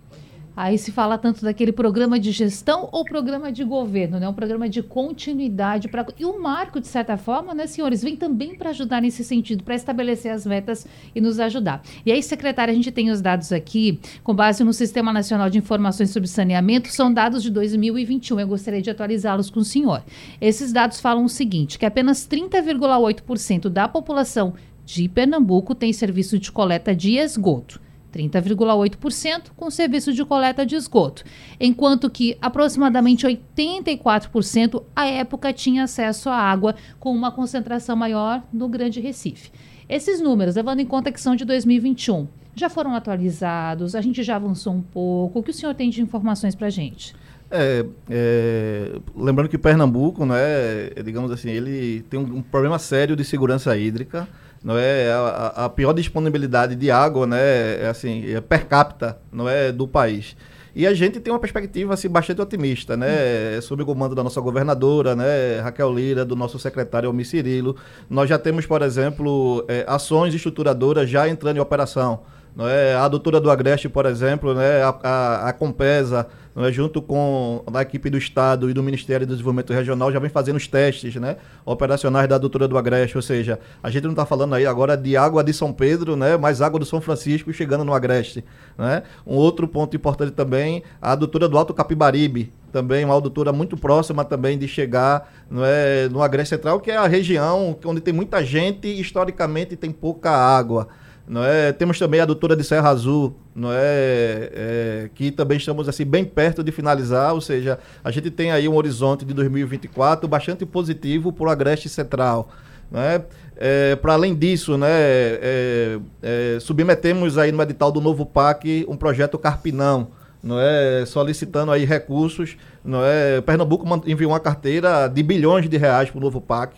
[0.57, 4.29] Aí se fala tanto daquele programa de gestão ou programa de governo, né?
[4.29, 8.55] Um programa de continuidade para e o marco de certa forma, né, senhores, vem também
[8.55, 11.83] para ajudar nesse sentido, para estabelecer as metas e nos ajudar.
[12.05, 15.59] E aí, secretária, a gente tem os dados aqui com base no Sistema Nacional de
[15.59, 18.41] Informações sobre Saneamento, são dados de 2021.
[18.41, 20.03] Eu gostaria de atualizá-los com o senhor.
[20.41, 26.51] Esses dados falam o seguinte, que apenas 30,8% da população de Pernambuco tem serviço de
[26.51, 27.81] coleta de esgoto.
[28.13, 31.25] 30,8% com serviço de coleta de esgoto,
[31.59, 38.69] enquanto que aproximadamente 84% à época tinha acesso à água com uma concentração maior no
[38.69, 39.51] Grande Recife.
[39.89, 43.95] Esses números, levando em conta que são de 2021, já foram atualizados?
[43.95, 45.39] A gente já avançou um pouco?
[45.39, 47.15] O que o senhor tem de informações para a gente?
[47.51, 53.25] É, é, lembrando que Pernambuco, né, digamos assim, ele tem um, um problema sério de
[53.25, 54.29] segurança hídrica
[54.63, 59.49] não é a, a, pior disponibilidade de água, né, é assim, é per capita, não
[59.49, 60.37] é do país.
[60.75, 63.59] E a gente tem uma perspectiva assim, bastante otimista, né?
[63.59, 63.63] Hum.
[63.63, 65.61] Sob o comando da nossa governadora, né?
[65.61, 67.77] Raquel Lira, do nosso secretário Almir Cirilo.
[68.09, 72.21] Nós já temos, por exemplo, é, ações estruturadoras já entrando em operação.
[72.59, 72.95] É?
[72.95, 74.83] A doutora do Agreste, por exemplo, né?
[74.83, 76.73] a, a, a Compesa, é?
[76.73, 80.57] junto com a equipe do Estado e do Ministério do Desenvolvimento Regional, já vem fazendo
[80.57, 81.37] os testes né?
[81.65, 83.17] operacionais da doutora do Agreste.
[83.17, 86.37] Ou seja, a gente não está falando aí agora de água de São Pedro, né?
[86.37, 88.45] mas água do São Francisco chegando no Agreste.
[88.77, 89.03] Né?
[89.27, 94.25] Um outro ponto importante também, a doutora do Alto Capibaribe, também uma doutora muito próxima
[94.25, 98.45] também de chegar não é, no Agreste Central, que é a região onde tem muita
[98.45, 100.89] gente e historicamente tem pouca água.
[101.31, 101.71] Não é?
[101.71, 104.51] Temos também a doutora de Serra Azul, não é?
[104.53, 105.11] é?
[105.15, 108.75] que também estamos assim bem perto de finalizar, ou seja, a gente tem aí um
[108.75, 112.49] horizonte de 2024 bastante positivo para o Agreste Central.
[112.91, 113.23] Né?
[113.57, 118.97] É, para além disso, né, é, é, submetemos aí no edital do novo PAC um
[118.97, 120.09] projeto Carpinão,
[120.43, 126.11] não é, solicitando aí recursos, não é, Pernambuco enviou uma carteira de bilhões de reais
[126.11, 126.75] para o novo PAC,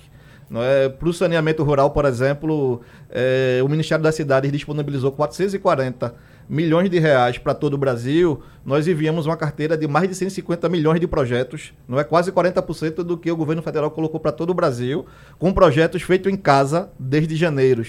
[0.60, 0.88] é?
[0.88, 6.12] Para o saneamento rural, por exemplo, é, o Ministério das Cidades disponibilizou 440
[6.48, 8.42] milhões de reais para todo o Brasil.
[8.64, 12.96] Nós enviamos uma carteira de mais de 150 milhões de projetos, não é quase 40%
[12.96, 15.06] do que o governo federal colocou para todo o Brasil,
[15.38, 17.86] com projetos feitos em casa desde janeiro.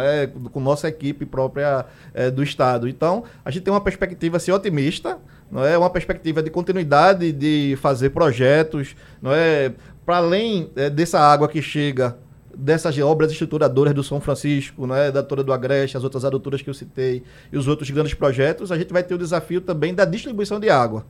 [0.00, 2.88] É, com nossa equipe própria é, do Estado.
[2.88, 5.18] Então, a gente tem uma perspectiva assim, otimista,
[5.50, 9.72] não é uma perspectiva de continuidade de fazer projetos, não é
[10.06, 12.16] para além é, dessa água que chega
[12.56, 16.70] dessas obras estruturadoras do São Francisco, né, da Torre do Agreste, as outras adutoras que
[16.70, 20.06] eu citei, e os outros grandes projetos, a gente vai ter o desafio também da
[20.06, 21.04] distribuição de água.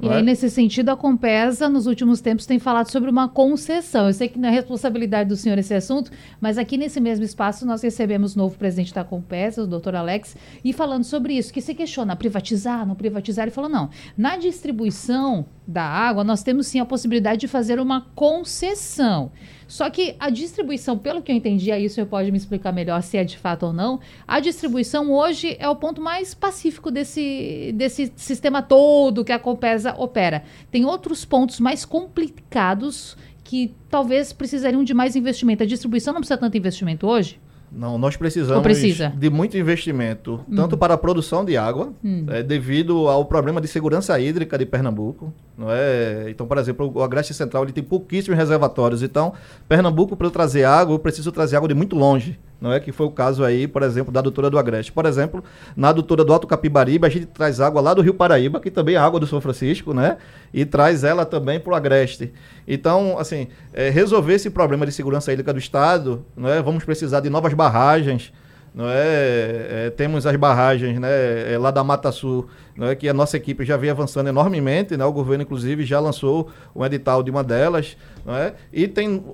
[0.00, 0.22] E aí, é?
[0.22, 4.06] nesse sentido, a Compesa, nos últimos tempos, tem falado sobre uma concessão.
[4.06, 7.64] Eu sei que não é responsabilidade do senhor esse assunto, mas aqui nesse mesmo espaço
[7.64, 11.62] nós recebemos o novo presidente da Compesa, o doutor Alex, e falando sobre isso, que
[11.62, 16.78] se questiona privatizar, não privatizar, ele falou, não, na distribuição da água, nós temos sim
[16.78, 19.32] a possibilidade de fazer uma concessão.
[19.66, 23.02] Só que a distribuição, pelo que eu entendi, aí o senhor pode me explicar melhor
[23.02, 27.72] se é de fato ou não, a distribuição hoje é o ponto mais pacífico desse,
[27.74, 30.44] desse sistema todo que a Compesa opera.
[30.70, 35.62] Tem outros pontos mais complicados que talvez precisariam de mais investimento.
[35.62, 37.40] A distribuição não precisa tanto investimento hoje?
[37.70, 39.12] Não, nós precisamos precisa?
[39.16, 40.54] de muito investimento, hum.
[40.54, 42.24] tanto para a produção de água, hum.
[42.28, 45.32] é, devido ao problema de segurança hídrica de Pernambuco.
[45.56, 46.28] Não é?
[46.28, 49.02] Então, por exemplo, o Agreste Central ele tem pouquíssimos reservatórios.
[49.02, 49.32] Então,
[49.68, 52.90] Pernambuco, para eu trazer água, eu preciso trazer água de muito longe não é que
[52.90, 54.90] foi o caso aí, por exemplo, da adutora do Agreste.
[54.90, 55.44] Por exemplo,
[55.76, 58.94] na adutora do Alto Capibaribe, a gente traz água lá do Rio Paraíba, que também
[58.94, 60.16] é água do São Francisco, né?
[60.54, 62.32] E traz ela também para o Agreste.
[62.66, 66.62] Então, assim, é, resolver esse problema de segurança hídrica do Estado, não é?
[66.62, 68.32] Vamos precisar de novas barragens,
[68.76, 69.86] não é?
[69.86, 71.08] é temos as barragens, né?
[71.54, 72.94] É, lá da Mata Sul, não é?
[72.94, 75.04] Que a nossa equipe já vem avançando enormemente, né?
[75.06, 78.52] O governo, inclusive, já lançou um edital de uma delas, não é?
[78.70, 79.24] E tem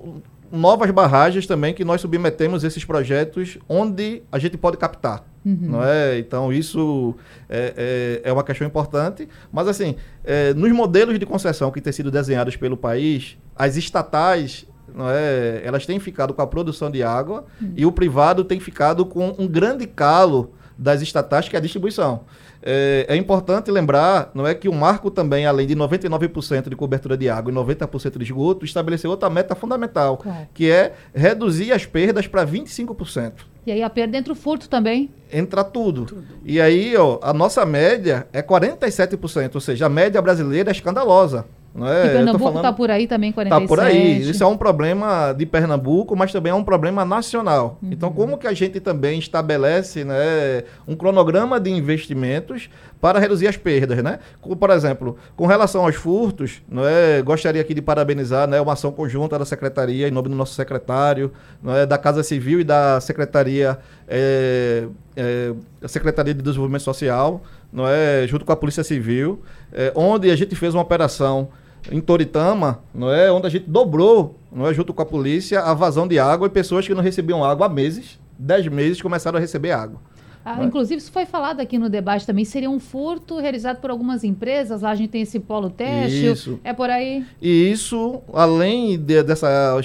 [0.49, 5.25] novas barragens também que nós submetemos esses projetos onde a gente pode captar.
[5.45, 5.57] Uhum.
[5.59, 6.17] Não é?
[6.19, 7.15] Então, isso
[7.49, 9.27] é, é, é, uma questão importante.
[9.51, 14.65] Mas, assim, é, nos modelos de concessão que têm sido desenhados pelo país, as estatais
[14.95, 19.05] não é, elas têm ficado com a produção de água e o privado tem ficado
[19.05, 22.21] com um grande calo das estatais, que é a distribuição.
[22.65, 27.17] É, é, importante lembrar, não é que o marco também, além de 99% de cobertura
[27.17, 30.47] de água e 90% de esgoto, estabeleceu outra meta fundamental, claro.
[30.53, 33.33] que é reduzir as perdas para 25%.
[33.65, 35.09] E aí a perda entra o furto também?
[35.31, 36.05] Entra tudo.
[36.05, 36.23] tudo.
[36.45, 41.45] E aí, ó, a nossa média é 47%, ou seja, a média brasileira é escandalosa.
[41.73, 42.05] Não é?
[42.05, 43.43] E Pernambuco está por aí também, 47%.
[43.43, 44.21] Está por aí.
[44.21, 47.79] Isso é um problema de Pernambuco, mas também é um problema nacional.
[47.81, 47.89] Uhum.
[47.91, 52.69] Então, como que a gente também estabelece né, um cronograma de investimentos
[53.01, 54.19] para reduzir as perdas, né?
[54.39, 58.91] Por exemplo, com relação aos furtos, não é, gostaria aqui de parabenizar né, uma ação
[58.91, 61.31] conjunta da Secretaria, em nome do nosso secretário,
[61.61, 64.85] não é, da Casa Civil e da Secretaria, é,
[65.17, 65.53] é,
[65.87, 67.41] Secretaria de Desenvolvimento Social,
[67.73, 69.41] não é, junto com a Polícia Civil,
[69.73, 71.49] é, onde a gente fez uma operação
[71.91, 75.73] em Toritama, não é, onde a gente dobrou, não é, junto com a polícia, a
[75.73, 79.41] vazão de água e pessoas que não recebiam água há meses, dez meses começaram a
[79.41, 79.99] receber água.
[80.45, 82.43] Ah, inclusive, isso foi falado aqui no debate também.
[82.43, 84.81] Seria um furto realizado por algumas empresas.
[84.81, 86.25] Lá a gente tem esse polo teste.
[86.25, 86.59] Isso.
[86.65, 87.25] É por aí?
[87.41, 89.77] E isso, além de, dessa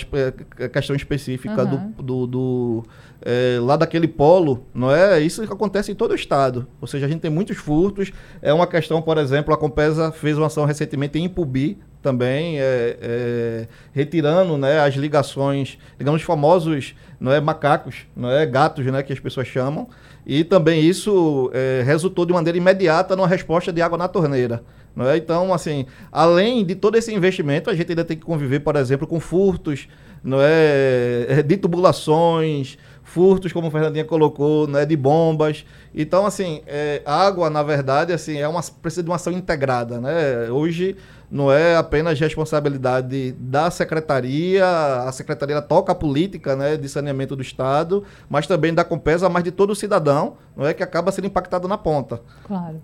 [0.72, 1.92] questão específica uhum.
[1.96, 2.84] do, do, do
[3.22, 5.20] é, lá daquele polo, não é?
[5.20, 6.66] Isso que acontece em todo o estado.
[6.80, 8.10] Ou seja, a gente tem muitos furtos.
[8.42, 12.96] É uma questão, por exemplo, a Compesa fez uma ação recentemente em Impubi, também é,
[13.00, 19.12] é, retirando né, as ligações, digamos, famosos não é, macacos, não é, gatos, né, que
[19.12, 19.88] as pessoas chamam,
[20.24, 24.62] e também isso é, resultou de maneira imediata numa resposta de água na torneira.
[24.94, 25.16] Não é?
[25.16, 29.06] Então, assim, além de todo esse investimento, a gente ainda tem que conviver, por exemplo,
[29.06, 29.88] com furtos,
[30.24, 32.76] não é, é de tubulações,
[33.08, 35.64] furtos, como o Fernandinha colocou, né, de bombas.
[35.94, 40.00] Então, assim, é, água, na verdade, assim, é uma, precisa de uma ação integrada.
[40.00, 40.50] Né?
[40.50, 40.96] Hoje
[41.30, 47.42] não é apenas responsabilidade da secretaria, a secretaria toca a política né, de saneamento do
[47.42, 51.68] Estado, mas também da Compesa, mas de todo cidadão, não é que acaba sendo impactado
[51.68, 52.20] na ponta.
[52.44, 52.80] Claro.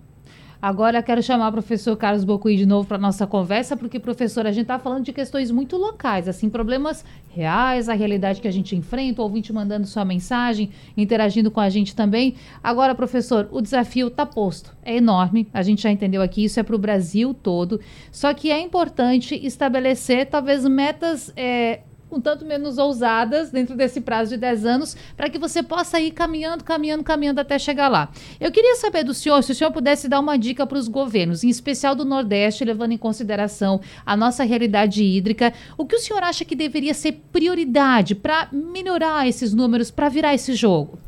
[0.65, 4.51] Agora quero chamar o professor Carlos Bocuí de novo para nossa conversa, porque, professor, a
[4.51, 8.75] gente está falando de questões muito locais, assim, problemas reais, a realidade que a gente
[8.75, 12.33] enfrenta, o ouvinte mandando sua mensagem, interagindo com a gente também.
[12.63, 16.63] Agora, professor, o desafio está posto, é enorme, a gente já entendeu aqui, isso é
[16.63, 17.79] para o Brasil todo,
[18.11, 21.31] só que é importante estabelecer, talvez, metas.
[21.37, 25.99] É, um tanto menos ousadas dentro desse prazo de 10 anos, para que você possa
[25.99, 28.09] ir caminhando, caminhando, caminhando até chegar lá.
[28.39, 31.43] Eu queria saber do senhor, se o senhor pudesse dar uma dica para os governos,
[31.43, 36.23] em especial do Nordeste, levando em consideração a nossa realidade hídrica, o que o senhor
[36.23, 40.99] acha que deveria ser prioridade para melhorar esses números, para virar esse jogo?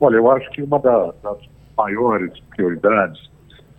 [0.00, 1.38] Olha, eu acho que uma da, das
[1.76, 3.28] maiores prioridades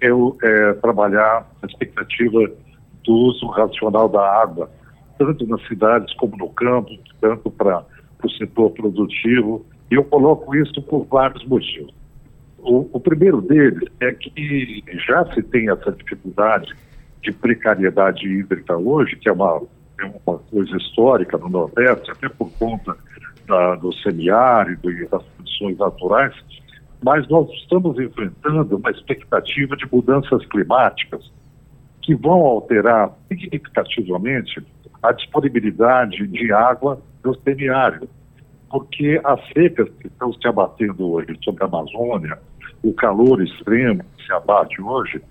[0.01, 2.51] é, é trabalhar a expectativa
[3.05, 4.69] do uso racional da água
[5.19, 7.85] tanto nas cidades como no campo, tanto para
[8.23, 11.93] o setor produtivo, e eu coloco isso por vários motivos.
[12.57, 16.73] O, o, primeiro deles é que já se tem essa dificuldade
[17.21, 19.61] de precariedade hídrica hoje, que é uma
[20.01, 22.95] é uma coisa histórica no Nordeste, até por conta
[23.45, 26.33] da, do semiárido e das condições naturais,
[27.03, 31.29] mas nós estamos enfrentando uma expectativa de mudanças climáticas
[32.01, 34.61] que vão alterar significativamente
[35.01, 38.09] a disponibilidade de água no semiárido,
[38.69, 42.37] porque as secas que estão se abatendo hoje sobre a Amazônia,
[42.83, 45.21] o calor extremo que se abate hoje,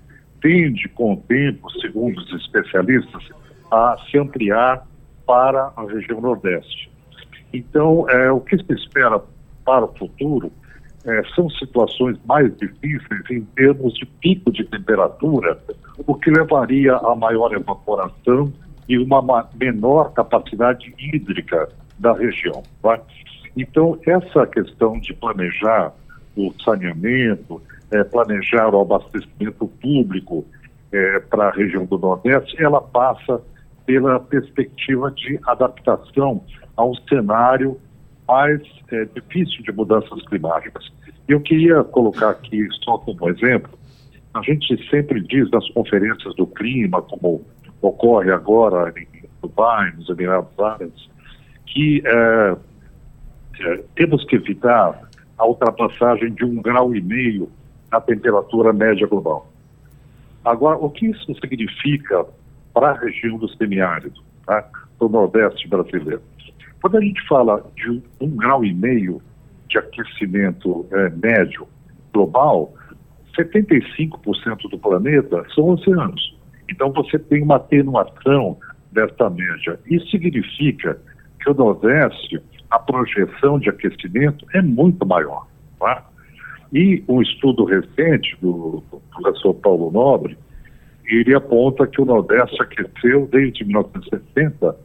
[0.41, 3.23] tende com o tempo, segundo os especialistas,
[3.71, 4.87] a se ampliar
[5.27, 6.91] para a região Nordeste.
[7.53, 9.21] Então, é, o que se espera
[9.65, 10.51] para o futuro
[11.05, 15.59] é, são situações mais difíceis em termos de pico de temperatura,
[16.07, 18.53] o que levaria a maior evaporação
[18.89, 21.69] e uma menor capacidade hídrica
[21.99, 22.63] da região.
[22.83, 23.01] Tá?
[23.57, 25.93] Então, essa questão de planejar
[26.37, 27.61] o saneamento,
[27.91, 30.45] é, planejar o abastecimento público
[30.93, 33.43] é, para a região do Nordeste, ela passa
[33.85, 36.45] pela perspectiva de adaptação
[36.77, 37.79] a um cenário
[38.27, 38.61] mais
[38.93, 40.91] é, difícil de mudanças climáticas.
[41.27, 43.71] Eu queria colocar aqui, só como exemplo,
[44.35, 47.45] a gente sempre diz nas conferências do clima, como
[47.81, 49.07] ocorre agora em
[49.41, 51.09] Dubai, nos Emirados Árabes,
[51.67, 52.57] que é,
[53.61, 57.51] é, temos que evitar a ultrapassagem de um grau e meio
[57.91, 59.51] na temperatura média global.
[60.45, 62.25] Agora, o que isso significa
[62.73, 64.69] para a região do semiárido, tá?
[64.99, 66.23] do Nordeste brasileiro?
[66.81, 69.21] Quando a gente fala de um grau e meio
[69.69, 71.67] de aquecimento é, médio
[72.13, 72.73] global,
[73.37, 76.38] 75% do planeta são oceanos.
[76.69, 78.59] Então você tem uma atenuação
[78.93, 79.79] desta média.
[79.87, 80.99] Isso significa
[81.41, 82.41] que o Nordeste,
[82.71, 85.47] a projeção de aquecimento é muito maior.
[85.79, 86.05] Tá?
[86.73, 90.37] E um estudo recente do, do professor Paulo Nobre,
[91.07, 94.77] ele aponta que o Nordeste aqueceu desde 1960,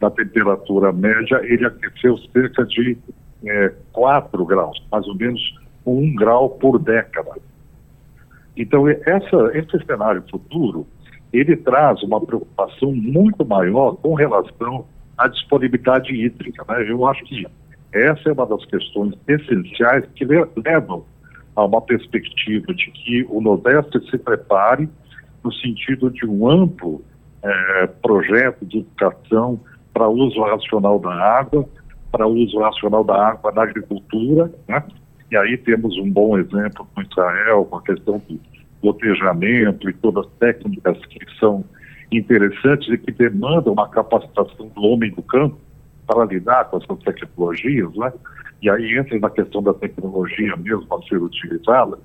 [0.00, 2.96] na temperatura média, ele aqueceu cerca de
[3.46, 5.40] é, 4 graus, mais ou menos
[5.84, 7.32] 1 grau por década.
[8.56, 10.86] Então, essa, esse cenário futuro,
[11.34, 14.86] ele traz uma preocupação muito maior com relação
[15.18, 16.64] à disponibilidade hídrica.
[16.68, 16.88] Né?
[16.88, 17.44] Eu acho que
[17.92, 21.04] essa é uma das questões essenciais que levam
[21.56, 24.88] a uma perspectiva de que o Nordeste se prepare
[25.42, 27.02] no sentido de um amplo
[27.42, 29.60] é, projeto de educação
[29.92, 31.68] para uso racional da água,
[32.10, 34.82] para uso racional da água na agricultura, né?
[35.30, 38.40] E aí temos um bom exemplo com Israel, com a questão do
[38.84, 41.64] gotejamento e todas as técnicas que são
[42.12, 45.56] interessantes e que demandam uma capacitação do homem do campo
[46.06, 48.12] para lidar com essas tecnologias, né?
[48.60, 51.98] E aí entra na questão da tecnologia mesmo a ser utilizada.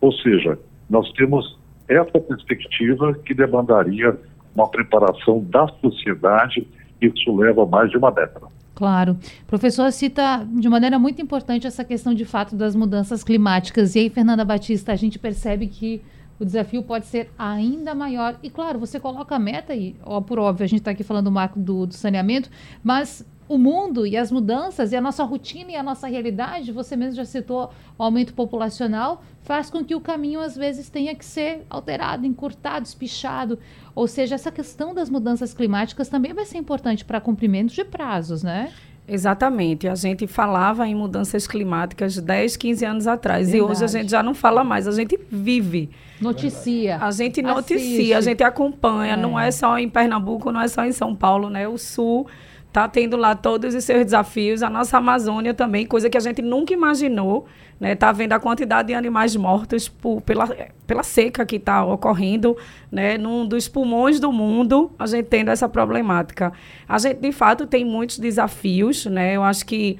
[0.00, 0.56] Ou seja,
[0.88, 1.58] nós temos
[1.88, 4.16] essa perspectiva que demandaria
[4.54, 6.66] uma preparação da sociedade,
[7.00, 8.46] isso leva mais de uma década.
[8.74, 9.16] Claro.
[9.46, 13.94] Professor cita de maneira muito importante essa questão de fato das mudanças climáticas.
[13.94, 16.00] E aí, Fernanda Batista, a gente percebe que
[16.40, 18.38] o desafio pode ser ainda maior.
[18.42, 21.26] E claro, você coloca a meta, e ó, por óbvio, a gente está aqui falando
[21.26, 22.50] do marco do, do saneamento,
[22.82, 26.94] mas o mundo e as mudanças e a nossa rotina e a nossa realidade, você
[26.94, 31.24] mesmo já citou o aumento populacional, faz com que o caminho às vezes tenha que
[31.24, 33.58] ser alterado, encurtado, espichado.
[33.92, 38.44] Ou seja, essa questão das mudanças climáticas também vai ser importante para cumprimento de prazos,
[38.44, 38.72] né?
[39.10, 39.88] Exatamente.
[39.88, 43.50] A gente falava em mudanças climáticas 10, 15 anos atrás.
[43.50, 43.58] Verdade.
[43.58, 45.90] E hoje a gente já não fala mais, a gente vive.
[46.20, 46.98] Noticia.
[46.98, 48.14] A gente noticia, Assiste.
[48.14, 49.14] a gente acompanha.
[49.14, 49.16] É.
[49.16, 51.66] Não é só em Pernambuco, não é só em São Paulo, né?
[51.66, 52.26] O Sul
[52.70, 54.62] está tendo lá todos os seus desafios.
[54.62, 57.46] A nossa Amazônia também, coisa que a gente nunca imaginou.
[57.78, 57.94] Né?
[57.94, 60.46] Tá vendo a quantidade de animais mortos por, pela,
[60.86, 62.56] pela seca que está ocorrendo,
[62.92, 63.16] né?
[63.16, 66.52] Num dos pulmões do mundo, a gente tendo essa problemática.
[66.86, 69.34] A gente, de fato, tem muitos desafios, né?
[69.34, 69.98] Eu acho que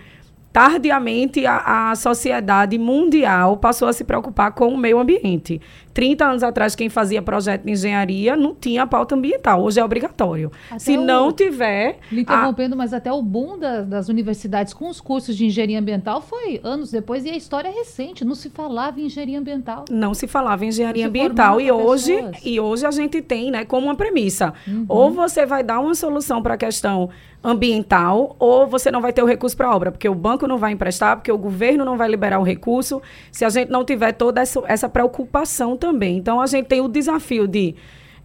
[0.53, 5.61] tardiamente a, a sociedade mundial passou a se preocupar com o meio ambiente.
[5.95, 9.63] 30 anos atrás, quem fazia projeto de engenharia não tinha pauta ambiental.
[9.63, 10.51] Hoje é obrigatório.
[10.69, 11.99] Até Se o, não tiver.
[12.11, 12.79] Me interrompendo, a...
[12.79, 16.91] mas até o boom da, das universidades com os cursos de engenharia ambiental foi anos
[16.91, 18.25] depois e a história é recente.
[18.25, 19.85] Não se falava em engenharia ambiental.
[19.91, 21.61] Não se falava em engenharia ambiental.
[21.61, 24.55] E hoje, e hoje a gente tem né, como uma premissa.
[24.67, 24.87] Uhum.
[24.89, 27.11] Ou você vai dar uma solução para a questão
[27.43, 30.59] ambiental, ou você não vai ter o recurso para a obra, porque o banco não
[30.59, 34.12] vai emprestar, porque o governo não vai liberar o recurso, se a gente não tiver
[34.12, 36.16] toda essa, essa preocupação também.
[36.16, 37.74] Então, a gente tem o desafio de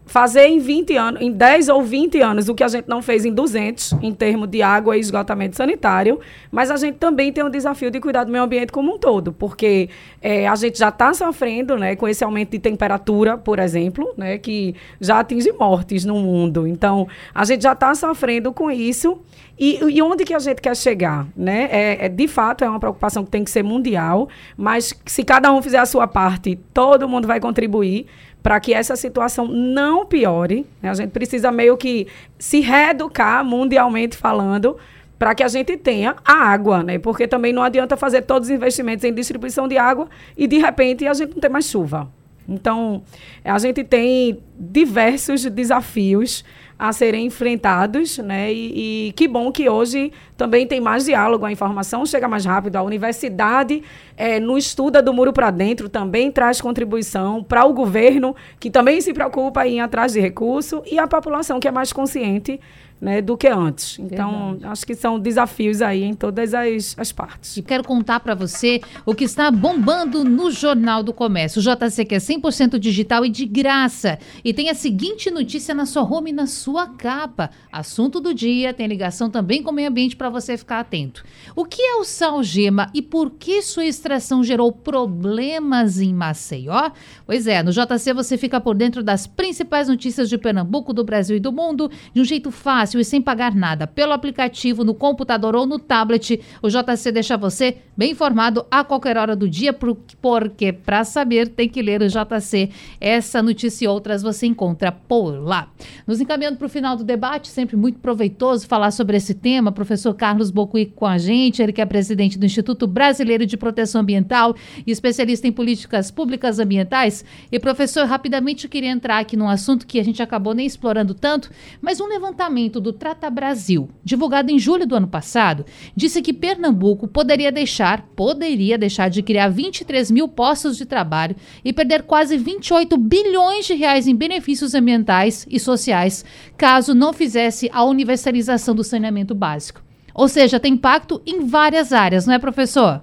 [0.06, 3.26] fazer em 20 anos, em 10 ou 20 anos, o que a gente não fez
[3.26, 6.20] em 200, em termos de água e esgotamento sanitário,
[6.52, 9.34] mas a gente também tem o desafio de cuidar do meio ambiente como um todo,
[9.34, 9.90] porque
[10.22, 14.38] é, a gente já está sofrendo né, com esse aumento de temperatura, por exemplo, né,
[14.38, 16.68] que já atinge mortes no mundo.
[16.68, 19.20] Então, a gente já está sofrendo com isso.
[19.58, 21.26] E, e, onde que a gente quer chegar?
[21.36, 21.70] Né?
[21.72, 24.28] É, é, de fato, é uma preocupação que tem que ser mundial,
[24.58, 28.06] mas se cada um fizer a sua parte, todo mundo vai contribuir
[28.46, 30.68] para que essa situação não piore.
[30.80, 30.92] Né?
[30.92, 32.06] A gente precisa meio que
[32.38, 34.78] se reeducar, mundialmente falando,
[35.18, 37.00] para que a gente tenha a água, né?
[37.00, 41.08] Porque também não adianta fazer todos os investimentos em distribuição de água e de repente
[41.08, 42.08] a gente não tem mais chuva.
[42.48, 43.02] Então,
[43.44, 46.46] a gente tem diversos desafios
[46.78, 48.54] a serem enfrentados, né?
[48.54, 52.76] E, e, que bom que hoje também tem mais diálogo, a informação chega mais rápido.
[52.76, 53.82] A universidade,
[54.18, 59.00] é, no Estuda do Muro para Dentro, também traz contribuição para o governo, que também
[59.00, 62.60] se preocupa em ir atrás de recurso, e a população que é mais consciente
[63.00, 64.00] né, do que antes.
[64.00, 64.66] Então, Verdade.
[64.72, 67.58] acho que são desafios aí em todas as, as partes.
[67.58, 71.60] E quero contar para você o que está bombando no Jornal do Comércio.
[71.60, 74.18] O JC que é 100% digital e de graça.
[74.44, 77.50] E tem a seguinte notícia na sua home e na sua capa.
[77.72, 81.24] Assunto do dia, tem ligação também com o meio ambiente para você ficar atento.
[81.56, 86.92] O que é o salgema e por que sua extração gerou problemas em Maceió?
[87.26, 91.36] Pois é, no JC você fica por dentro das principais notícias de Pernambuco, do Brasil
[91.38, 93.88] e do mundo de um jeito fácil fácil e sem pagar nada.
[93.88, 99.18] Pelo aplicativo, no computador ou no tablet, o JC deixa você bem informado a qualquer
[99.18, 102.70] hora do dia, porque para saber tem que ler o JC.
[103.02, 105.70] Essa notícia e outras você encontra por lá.
[106.06, 109.72] Nos encaminhando para o final do debate, sempre muito proveitoso falar sobre esse tema.
[109.72, 114.02] Professor Carlos Bocuí com a gente, ele que é presidente do Instituto Brasileiro de Proteção
[114.02, 114.56] Ambiental
[114.86, 117.26] e especialista em políticas públicas ambientais.
[117.52, 121.14] E professor, rapidamente eu queria entrar aqui num assunto que a gente acabou nem explorando
[121.14, 121.50] tanto,
[121.82, 125.66] mas um levantamento do Trata Brasil, divulgado em julho do ano passado,
[125.96, 131.74] disse que Pernambuco poderia deixar, poderia deixar de criar 23 mil postos de trabalho e
[131.74, 136.26] perder quase 28 bilhões de reais em benefícios ambientais e sociais,
[136.58, 139.82] caso não fizesse a universalização do saneamento básico.
[140.14, 143.02] Ou seja, tem impacto em várias áreas, não é, professor?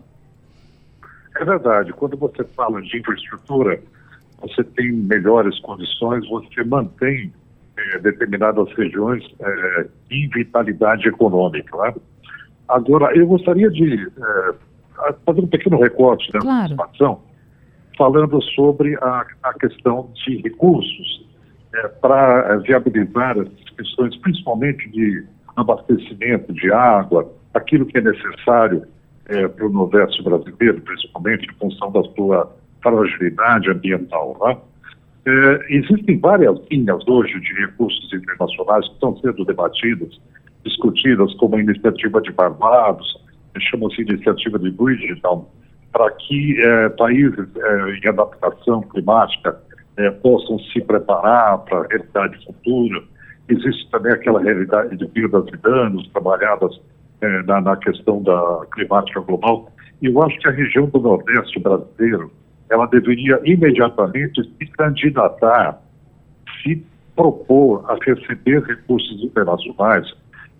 [1.37, 1.93] É verdade.
[1.93, 3.83] Quando você fala de infraestrutura,
[4.41, 7.33] você tem melhores condições, você mantém
[7.77, 11.77] é, determinadas regiões é, em vitalidade econômica.
[11.79, 11.95] Né?
[12.69, 16.69] Agora, eu gostaria de é, fazer um pequeno recorte dessa claro.
[16.69, 17.23] situação,
[17.97, 21.27] falando sobre a, a questão de recursos
[21.75, 25.25] é, para viabilizar essas questões, principalmente de
[25.57, 28.87] abastecimento de água, aquilo que é necessário
[29.27, 34.37] é, para o Nordeste brasileiro, principalmente em função da sua fragilidade ambiental.
[34.43, 34.57] Né?
[35.25, 40.21] É, existem várias linhas hoje de recursos internacionais que estão sendo debatidas,
[40.65, 43.23] discutidas, como a iniciativa de Barbados,
[43.59, 45.47] chama-se iniciativa de Bridgetown,
[45.93, 49.59] para que é, países é, em adaptação climática
[50.23, 53.03] possam se preparar para a realidade futura.
[53.47, 56.81] Existe também aquela realidade de perdas e danos trabalhadas
[57.47, 59.71] na, na questão da climática global.
[60.01, 62.33] E eu acho que a região do Nordeste brasileiro
[62.71, 65.81] ela deveria imediatamente se candidatar,
[66.63, 66.85] se
[67.15, 70.13] propor a receber recursos internacionais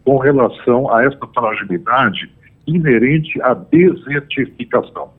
[0.05, 2.31] com relação a essa fragilidade
[2.67, 5.11] inerente à desertificação.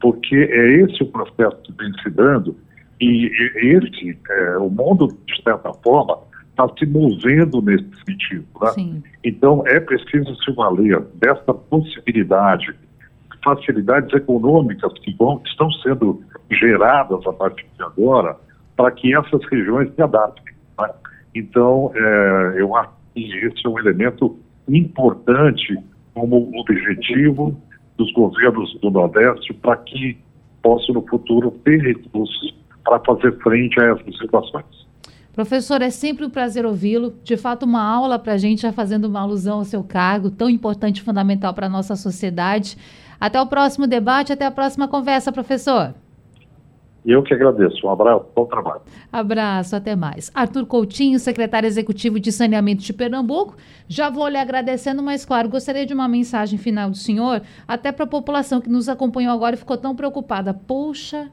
[0.00, 2.56] Porque é esse o processo que vem se dando
[3.00, 6.18] e esse, é, o mundo, de certa forma,
[6.50, 8.46] está se movendo nesse sentido.
[8.60, 9.02] Né?
[9.22, 12.74] Então, é preciso se valer dessa possibilidade
[13.44, 18.36] facilidades econômicas que vão, estão sendo geradas a partir de agora
[18.76, 20.54] para que essas regiões se adaptem.
[20.78, 20.90] Né?
[21.34, 25.78] Então, é, eu acho que esse é um elemento importante
[26.14, 27.60] como objetivo
[27.96, 30.18] dos governos do Nordeste para que
[30.62, 34.88] possam no futuro ter recursos para fazer frente a essas situações.
[35.32, 37.14] Professor, é sempre um prazer ouvi-lo.
[37.22, 40.50] De fato, uma aula para a gente, já fazendo uma alusão ao seu cargo, tão
[40.50, 42.76] importante e fundamental para a nossa sociedade.
[43.20, 45.94] Até o próximo debate, até a próxima conversa, professor.
[47.04, 47.86] Eu que agradeço.
[47.86, 48.82] Um abraço, bom trabalho.
[49.10, 50.30] Abraço, até mais.
[50.34, 53.56] Arthur Coutinho, secretário executivo de Saneamento de Pernambuco.
[53.88, 58.04] Já vou lhe agradecendo, mas claro, gostaria de uma mensagem final do senhor, até para
[58.04, 60.52] a população que nos acompanhou agora e ficou tão preocupada.
[60.52, 61.30] Poxa,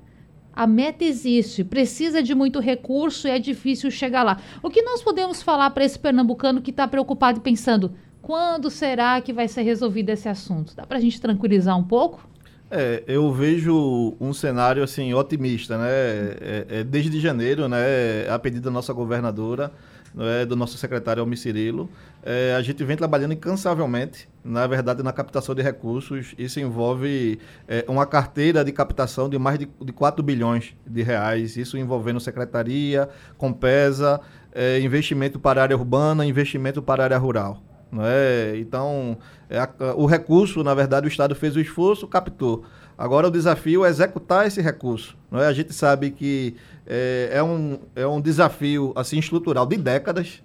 [0.54, 4.38] a meta existe, precisa de muito recurso e é difícil chegar lá.
[4.64, 7.94] O que nós podemos falar para esse pernambucano que está preocupado e pensando,
[8.26, 10.76] quando será que vai ser resolvido esse assunto?
[10.76, 12.28] Dá para a gente tranquilizar um pouco?
[12.71, 15.91] É, eu vejo um cenário assim otimista, né?
[15.91, 19.71] É, é, desde janeiro, né, a pedido da nossa governadora,
[20.17, 21.88] é, do nosso secretário Almir Cirilo,
[22.23, 26.34] é, a gente vem trabalhando incansavelmente, na verdade, na captação de recursos.
[26.36, 31.57] Isso envolve é, uma carteira de captação de mais de, de 4 bilhões de reais,
[31.57, 33.07] isso envolvendo secretaria,
[33.38, 34.19] Compesa,
[34.51, 37.61] é, investimento para área urbana, investimento para área rural.
[37.96, 38.58] Não é?
[38.58, 39.18] Então,
[39.50, 42.66] é a, o recurso, na verdade, o Estado fez o esforço, captou.
[42.98, 45.16] Agora o desafio é executar esse recurso.
[45.32, 45.48] Não é?
[45.48, 50.43] A gente sabe que é, é, um, é um desafio assim estrutural de décadas.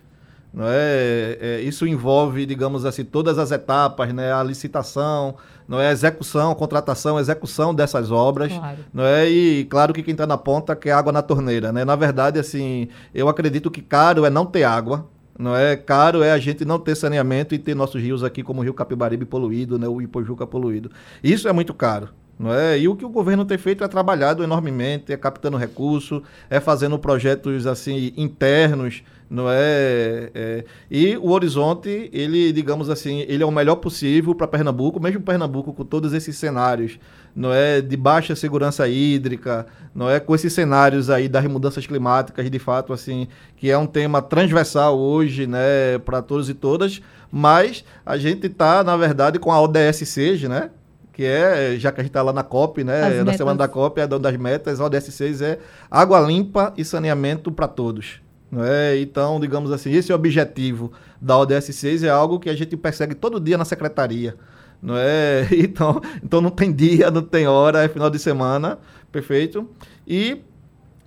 [0.55, 1.39] Não é?
[1.41, 1.61] é?
[1.63, 4.33] isso envolve, digamos assim, todas as etapas, né?
[4.33, 5.35] A licitação,
[5.67, 5.89] não é?
[5.89, 8.79] A execução, a contratação, a execução dessas obras, claro.
[8.95, 9.29] não é?
[9.29, 11.85] E claro que quem está na ponta quer água na torneira, né?
[11.85, 15.09] Na verdade, assim, eu acredito que caro é não ter água,
[15.41, 18.61] não é caro é a gente não ter saneamento e ter nossos rios aqui como
[18.61, 20.91] o Rio Capibaribe poluído, né, o Ipojuca poluído.
[21.25, 22.11] Isso é muito caro.
[22.39, 22.79] Não é?
[22.79, 26.99] E o que o governo tem feito é trabalhado enormemente, é captando recurso, é fazendo
[26.99, 30.29] projetos assim internos, não é?
[30.35, 30.65] é?
[30.91, 35.73] E o horizonte, ele, digamos assim, ele é o melhor possível para Pernambuco, mesmo Pernambuco
[35.73, 36.99] com todos esses cenários,
[37.35, 42.51] não é, de baixa segurança hídrica, não é, com esses cenários aí das mudanças climáticas,
[42.51, 47.01] de fato, assim, que é um tema transversal hoje, né, para todos e todas,
[47.31, 50.71] mas a gente está, na verdade, com a ODS seja, né?
[51.13, 54.01] que é, já que a gente está lá na COP, né, na semana da COP,
[54.01, 55.59] é uma das metas, a ODS 6 é
[55.91, 58.23] água limpa e saneamento para todos.
[58.51, 58.99] Não é?
[58.99, 63.39] Então, digamos assim, esse objetivo da ODS 6 é algo que a gente persegue todo
[63.39, 64.37] dia na secretaria.
[64.83, 65.47] Não é?
[65.53, 68.79] Então, então não tem dia, não tem hora, é final de semana,
[69.13, 69.69] perfeito?
[70.07, 70.43] E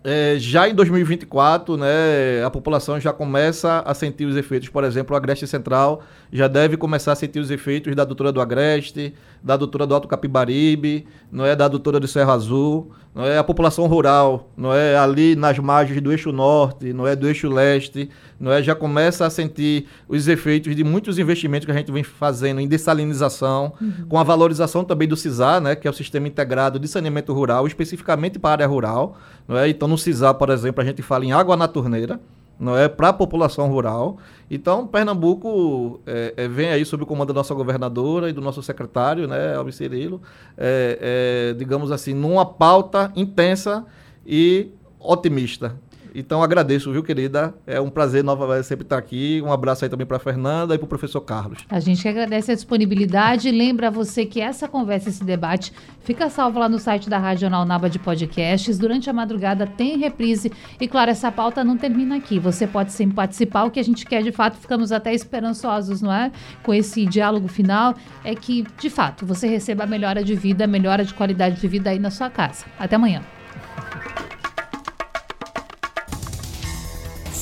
[0.04, 4.68] é, já em 2024, né, a população já começa a sentir os efeitos.
[4.68, 6.02] Por exemplo, o Agreste Central
[6.32, 10.08] já deve começar a sentir os efeitos da doutora do Agreste, da doutora do Alto
[10.08, 14.98] Capibaribe, não é da doutora do Serra Azul, não é a população rural, não é
[14.98, 19.26] ali nas margens do eixo norte, não é do eixo leste, não é já começa
[19.26, 24.06] a sentir os efeitos de muitos investimentos que a gente vem fazendo em dessalinização, uhum.
[24.10, 27.68] com a valorização também do CISAR, né, que é o Sistema Integrado de Saneamento Rural,
[27.68, 29.70] especificamente para a área rural, não é?
[29.70, 32.20] Então no por exemplo, a gente fala em água na torneira,
[32.60, 34.18] não é para a população rural.
[34.50, 38.62] Então, Pernambuco é, é, vem aí sob o comando da nossa governadora e do nosso
[38.62, 40.22] secretário, né, Alves Cirilo,
[40.58, 43.86] é, é, digamos assim, numa pauta intensa
[44.26, 45.76] e otimista.
[46.14, 47.56] Então agradeço, viu, querida?
[47.66, 49.42] É um prazer novamente sempre estar aqui.
[49.44, 51.66] Um abraço aí também para Fernanda e para o professor Carlos.
[51.70, 53.50] A gente que agradece a disponibilidade.
[53.50, 57.66] Lembra você que essa conversa, esse debate, fica salvo lá no site da Rádio Jornal
[57.66, 58.78] Naba de Podcasts.
[58.78, 60.52] Durante a madrugada tem reprise.
[60.80, 62.38] E claro, essa pauta não termina aqui.
[62.38, 63.64] Você pode sempre participar.
[63.64, 66.32] O que a gente quer, de fato, ficamos até esperançosos, não é?
[66.62, 70.68] Com esse diálogo final, é que, de fato, você receba a melhora de vida, a
[70.68, 72.66] melhora de qualidade de vida aí na sua casa.
[72.78, 73.24] Até amanhã.